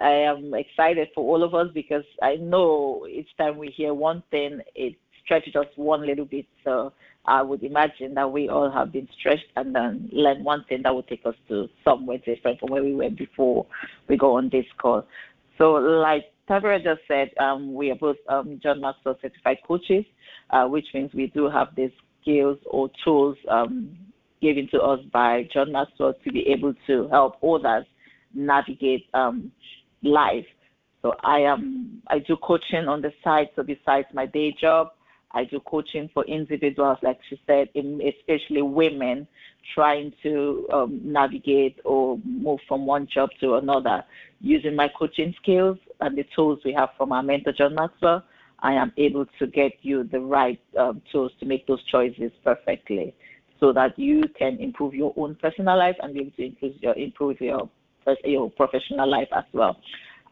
I 0.00 0.10
am 0.10 0.52
excited 0.54 1.08
for 1.14 1.24
all 1.24 1.42
of 1.42 1.54
us 1.54 1.68
because 1.72 2.04
I 2.22 2.36
know 2.36 3.06
each 3.08 3.28
time 3.36 3.56
we 3.56 3.68
hear 3.68 3.94
one 3.94 4.22
thing, 4.30 4.60
it 4.74 4.96
stretches 5.24 5.54
us 5.54 5.66
one 5.76 6.04
little 6.04 6.24
bit. 6.24 6.46
So 6.64 6.92
I 7.24 7.42
would 7.42 7.62
imagine 7.62 8.14
that 8.14 8.30
we 8.30 8.48
all 8.48 8.70
have 8.70 8.92
been 8.92 9.08
stretched 9.18 9.46
and 9.56 9.74
then 9.74 10.08
learn 10.12 10.42
one 10.42 10.64
thing 10.68 10.82
that 10.82 10.94
will 10.94 11.04
take 11.04 11.24
us 11.24 11.36
to 11.48 11.68
somewhere 11.84 12.18
different 12.18 12.58
from 12.58 12.70
where 12.70 12.82
we 12.82 12.94
were 12.94 13.10
before 13.10 13.66
we 14.08 14.16
go 14.16 14.36
on 14.36 14.48
this 14.48 14.66
call. 14.78 15.06
So, 15.58 15.72
like 15.74 16.32
Tavara 16.48 16.82
just 16.82 17.02
said, 17.06 17.30
um, 17.38 17.74
we 17.74 17.90
are 17.92 17.94
both 17.94 18.16
um, 18.28 18.58
John 18.60 18.80
Maxwell 18.80 19.18
certified 19.22 19.58
coaches, 19.66 20.04
uh, 20.50 20.66
which 20.66 20.86
means 20.92 21.14
we 21.14 21.28
do 21.28 21.48
have 21.48 21.68
these 21.76 21.92
skills 22.20 22.58
or 22.66 22.90
tools 23.04 23.36
um, 23.48 23.96
given 24.42 24.68
to 24.72 24.82
us 24.82 25.00
by 25.12 25.48
John 25.54 25.72
Maxwell 25.72 26.14
to 26.24 26.32
be 26.32 26.46
able 26.48 26.74
to 26.88 27.08
help 27.08 27.42
others 27.42 27.86
navigate 28.34 29.06
um, 29.14 29.50
life. 30.02 30.44
So 31.00 31.14
I 31.24 31.38
am 31.40 32.02
I 32.08 32.18
do 32.18 32.36
coaching 32.36 32.88
on 32.88 33.00
the 33.00 33.12
side. 33.24 33.48
So 33.56 33.62
besides 33.62 34.08
my 34.12 34.26
day 34.26 34.54
job, 34.60 34.88
I 35.30 35.44
do 35.44 35.60
coaching 35.60 36.10
for 36.12 36.24
individuals, 36.24 36.98
like 37.02 37.18
she 37.30 37.40
said, 37.46 37.68
especially 37.74 38.62
women 38.62 39.26
trying 39.74 40.12
to 40.22 40.68
um, 40.72 41.00
navigate 41.02 41.78
or 41.84 42.18
move 42.24 42.60
from 42.68 42.84
one 42.84 43.06
job 43.12 43.30
to 43.40 43.54
another. 43.54 44.04
Using 44.40 44.76
my 44.76 44.88
coaching 44.98 45.34
skills 45.40 45.78
and 46.00 46.18
the 46.18 46.26
tools 46.34 46.58
we 46.64 46.72
have 46.74 46.90
from 46.98 47.12
our 47.12 47.22
mentor, 47.22 47.52
John 47.52 47.74
Maxwell, 47.74 48.22
I 48.58 48.74
am 48.74 48.92
able 48.96 49.26
to 49.38 49.46
get 49.46 49.72
you 49.82 50.04
the 50.04 50.20
right 50.20 50.60
um, 50.78 51.00
tools 51.10 51.32
to 51.40 51.46
make 51.46 51.66
those 51.66 51.82
choices 51.84 52.30
perfectly 52.44 53.14
so 53.62 53.72
that 53.72 53.96
you 53.96 54.24
can 54.36 54.58
improve 54.58 54.92
your 54.92 55.14
own 55.16 55.36
personal 55.36 55.78
life 55.78 55.94
and 56.02 56.12
be 56.14 56.20
able 56.20 56.32
to 56.32 56.42
improve 56.44 56.74
your, 56.82 56.94
improve 56.96 57.40
your, 57.40 57.70
your 58.24 58.50
professional 58.50 59.08
life 59.08 59.28
as 59.30 59.44
well. 59.52 59.76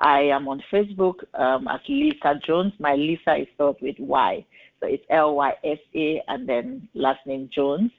I 0.00 0.22
am 0.22 0.48
on 0.48 0.60
Facebook 0.72 1.22
um, 1.34 1.68
as 1.68 1.78
Lysa 1.88 2.42
Jones. 2.42 2.72
My 2.80 2.96
Lysa 2.96 3.42
is 3.42 3.46
spelled 3.54 3.76
with 3.80 3.94
Y. 4.00 4.44
So 4.80 4.88
it's 4.88 5.04
L 5.10 5.36
Y 5.36 5.52
S 5.62 5.78
A 5.94 6.20
and 6.26 6.48
then 6.48 6.88
last 6.94 7.24
name 7.24 7.48
Jones. 7.54 7.92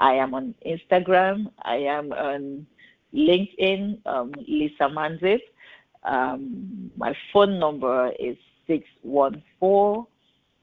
I 0.00 0.14
am 0.14 0.34
on 0.34 0.56
Instagram. 0.66 1.52
I 1.62 1.76
am 1.76 2.12
on 2.12 2.66
LinkedIn, 3.14 4.04
um, 4.06 4.32
Lysa 4.32 4.90
Mandip. 4.90 5.42
Um, 6.02 6.90
my 6.96 7.14
phone 7.32 7.60
number 7.60 8.10
is 8.18 8.36
614 8.66 10.06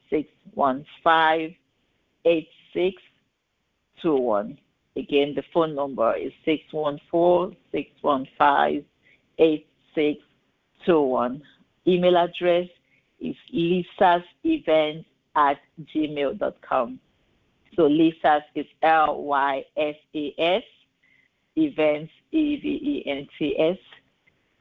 615 0.10 1.56
8621. 4.04 4.58
Again, 4.98 5.34
the 5.36 5.44
phone 5.54 5.76
number 5.76 6.16
is 6.18 6.34
614 6.46 7.56
615 7.72 8.84
8621. 9.38 11.42
Email 11.88 12.18
address 12.18 12.68
is 13.20 13.36
lysas 13.54 14.24
events 14.44 15.08
at 15.36 15.58
gmail.com. 15.96 17.00
So 17.76 17.84
Lysas 17.84 18.42
is 18.54 18.66
L 18.82 19.24
Y 19.24 19.64
S 19.78 19.96
A 20.14 20.34
S, 20.38 20.64
events, 21.56 22.12
E 22.32 22.58
V 22.58 22.68
E 22.68 23.04
N 23.10 23.28
T 23.40 23.58
S, 23.58 23.78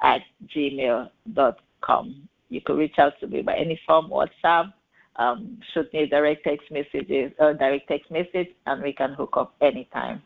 at 0.02 0.22
gmail.com. 0.46 2.28
You 2.48 2.60
can 2.60 2.76
reach 2.76 2.98
out 2.98 3.14
to 3.20 3.26
me 3.26 3.42
by 3.42 3.56
any 3.56 3.80
form, 3.86 4.10
WhatsApp, 4.10 4.72
um, 5.16 5.58
shoot 5.72 5.92
me 5.92 6.06
direct 6.06 6.44
text 6.44 6.70
messages, 6.70 7.32
uh, 7.40 7.52
direct 7.52 7.88
text 7.88 8.10
message, 8.10 8.48
and 8.66 8.82
we 8.82 8.92
can 8.92 9.12
hook 9.14 9.34
up 9.36 9.54
anytime. 9.60 10.22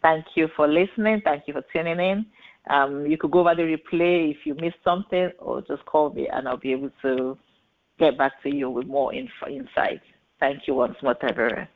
Thank 0.00 0.24
you 0.34 0.48
for 0.56 0.66
listening. 0.66 1.20
Thank 1.24 1.44
you 1.46 1.54
for 1.54 1.64
tuning 1.72 2.00
in. 2.00 2.26
Um, 2.70 3.06
you 3.06 3.18
could 3.18 3.30
go 3.30 3.40
over 3.40 3.54
the 3.54 3.62
replay 3.62 4.30
if 4.30 4.38
you 4.44 4.54
missed 4.54 4.82
something, 4.84 5.30
or 5.38 5.62
just 5.62 5.84
call 5.86 6.10
me, 6.12 6.28
and 6.32 6.48
I'll 6.48 6.56
be 6.56 6.72
able 6.72 6.90
to 7.02 7.36
get 7.98 8.16
back 8.16 8.42
to 8.42 8.54
you 8.54 8.70
with 8.70 8.86
more 8.86 9.12
info, 9.12 9.48
insights. 9.48 10.04
Thank 10.40 10.66
you 10.66 10.74
once 10.74 10.96
more, 11.02 11.14
Tavara. 11.14 11.68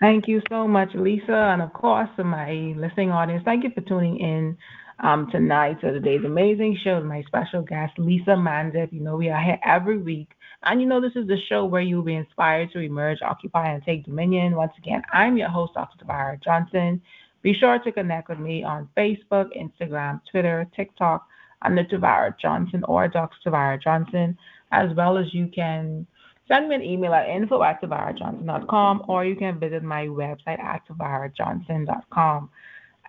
Thank 0.00 0.28
you 0.28 0.42
so 0.50 0.68
much, 0.68 0.90
Lysa. 0.90 1.54
And 1.54 1.62
of 1.62 1.72
course, 1.72 2.10
my 2.18 2.74
listening 2.76 3.10
audience, 3.10 3.42
thank 3.44 3.64
you 3.64 3.70
for 3.74 3.80
tuning 3.82 4.18
in 4.18 4.56
um, 5.00 5.30
tonight 5.30 5.80
to 5.80 5.92
today's 5.92 6.24
amazing 6.24 6.78
show 6.82 6.96
with 6.96 7.04
my 7.04 7.22
special 7.26 7.62
guest, 7.62 7.96
Lysa 7.98 8.28
Mandip. 8.28 8.92
You 8.92 9.00
know, 9.00 9.16
we 9.16 9.28
are 9.28 9.42
here 9.42 9.58
every 9.64 9.98
week. 9.98 10.30
And 10.62 10.80
you 10.80 10.86
know, 10.86 11.00
this 11.00 11.12
is 11.14 11.26
the 11.26 11.38
show 11.48 11.64
where 11.64 11.82
you'll 11.82 12.02
be 12.02 12.14
inspired 12.14 12.72
to 12.72 12.80
emerge, 12.80 13.18
occupy, 13.22 13.72
and 13.72 13.82
take 13.82 14.04
dominion. 14.04 14.54
Once 14.54 14.72
again, 14.78 15.02
I'm 15.12 15.36
your 15.36 15.48
host, 15.48 15.74
Dr. 15.74 16.04
Tavara 16.04 16.42
Johnson. 16.42 17.02
Be 17.42 17.52
sure 17.52 17.78
to 17.78 17.92
connect 17.92 18.30
with 18.30 18.38
me 18.38 18.64
on 18.64 18.88
Facebook, 18.96 19.50
Instagram, 19.54 20.20
Twitter, 20.30 20.66
TikTok, 20.74 21.26
under 21.62 21.84
Tavara 21.84 22.34
Johnson 22.38 22.84
or 22.84 23.08
Dr. 23.08 23.36
Tavara 23.44 23.82
Johnson, 23.82 24.38
as 24.72 24.94
well 24.96 25.18
as 25.18 25.32
you 25.34 25.48
can 25.48 26.06
send 26.48 26.68
me 26.68 26.74
an 26.74 26.82
email 26.82 27.14
at 27.14 27.28
info 27.28 27.62
at 27.62 27.82
tavarajohnson.com 27.82 29.04
or 29.08 29.24
you 29.24 29.34
can 29.34 29.58
visit 29.58 29.82
my 29.82 30.06
website 30.06 30.62
at 30.62 30.82
tavarajohnson.com. 30.88 32.50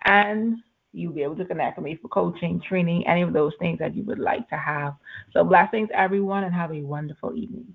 And 0.04 0.58
you'll 0.96 1.12
be 1.12 1.22
able 1.22 1.36
to 1.36 1.44
connect 1.44 1.76
with 1.76 1.84
me 1.84 1.98
for 2.00 2.08
coaching, 2.08 2.60
training, 2.66 3.06
any 3.06 3.20
of 3.22 3.32
those 3.32 3.52
things 3.58 3.78
that 3.78 3.94
you 3.94 4.02
would 4.04 4.18
like 4.18 4.48
to 4.48 4.56
have. 4.56 4.94
So 5.32 5.44
blessings, 5.44 5.88
everyone, 5.92 6.44
and 6.44 6.54
have 6.54 6.72
a 6.72 6.80
wonderful 6.80 7.36
evening. 7.36 7.74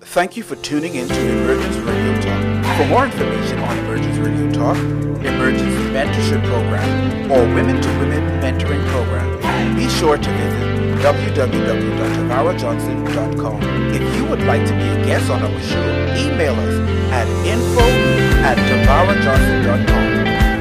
Thank 0.00 0.36
you 0.36 0.42
for 0.42 0.56
tuning 0.56 0.94
in 0.94 1.08
to 1.08 1.14
Emergence 1.14 1.76
Radio 1.76 2.20
Talk. 2.20 2.42
For 2.76 2.84
more 2.86 3.06
information 3.06 3.58
on 3.58 3.78
Emergence 3.78 4.18
Radio 4.18 4.52
Talk, 4.52 4.76
Emergence 4.76 5.74
Mentorship 5.92 6.44
Program, 6.44 7.32
or 7.32 7.40
Women 7.54 7.80
to 7.82 7.88
Women 7.98 8.22
Mentoring 8.40 8.86
Program, 8.88 9.76
be 9.76 9.88
sure 9.88 10.16
to 10.16 10.30
visit 10.30 10.76
www.tavarajohnson.com. 11.02 13.62
If 13.92 14.16
you 14.16 14.24
would 14.26 14.42
like 14.42 14.64
to 14.66 14.72
be 14.72 14.88
a 14.88 15.04
guest 15.04 15.30
on 15.30 15.42
our 15.42 15.60
show, 15.60 16.14
email 16.16 16.54
us 16.54 16.78
at 17.12 17.26
info 17.46 18.25
at 18.46 18.56
tavarajohnson.com 18.70 20.06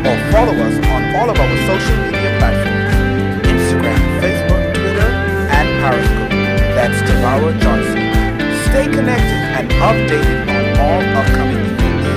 or 0.09 0.17
follow 0.33 0.55
us 0.67 0.75
on 0.89 1.01
all 1.17 1.29
of 1.29 1.37
our 1.37 1.57
social 1.69 1.97
media 2.01 2.31
platforms, 2.41 2.93
Instagram, 3.45 4.01
Facebook, 4.21 4.63
Twitter, 4.73 5.09
and 5.53 5.67
Periscope. 5.81 6.33
That's 6.77 6.97
Tavara 7.07 7.53
Johnson. 7.61 8.01
Stay 8.69 8.85
connected 8.89 9.41
and 9.57 9.69
updated 9.89 10.39
on 10.49 10.65
all 10.81 11.01
upcoming 11.19 11.61
events. 11.61 12.07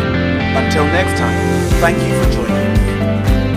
Until 0.56 0.86
next 0.86 1.18
time, 1.20 1.36
thank 1.82 1.98
you 2.00 2.14
for 2.16 2.32
joining 2.32 2.56
us. 2.56 3.47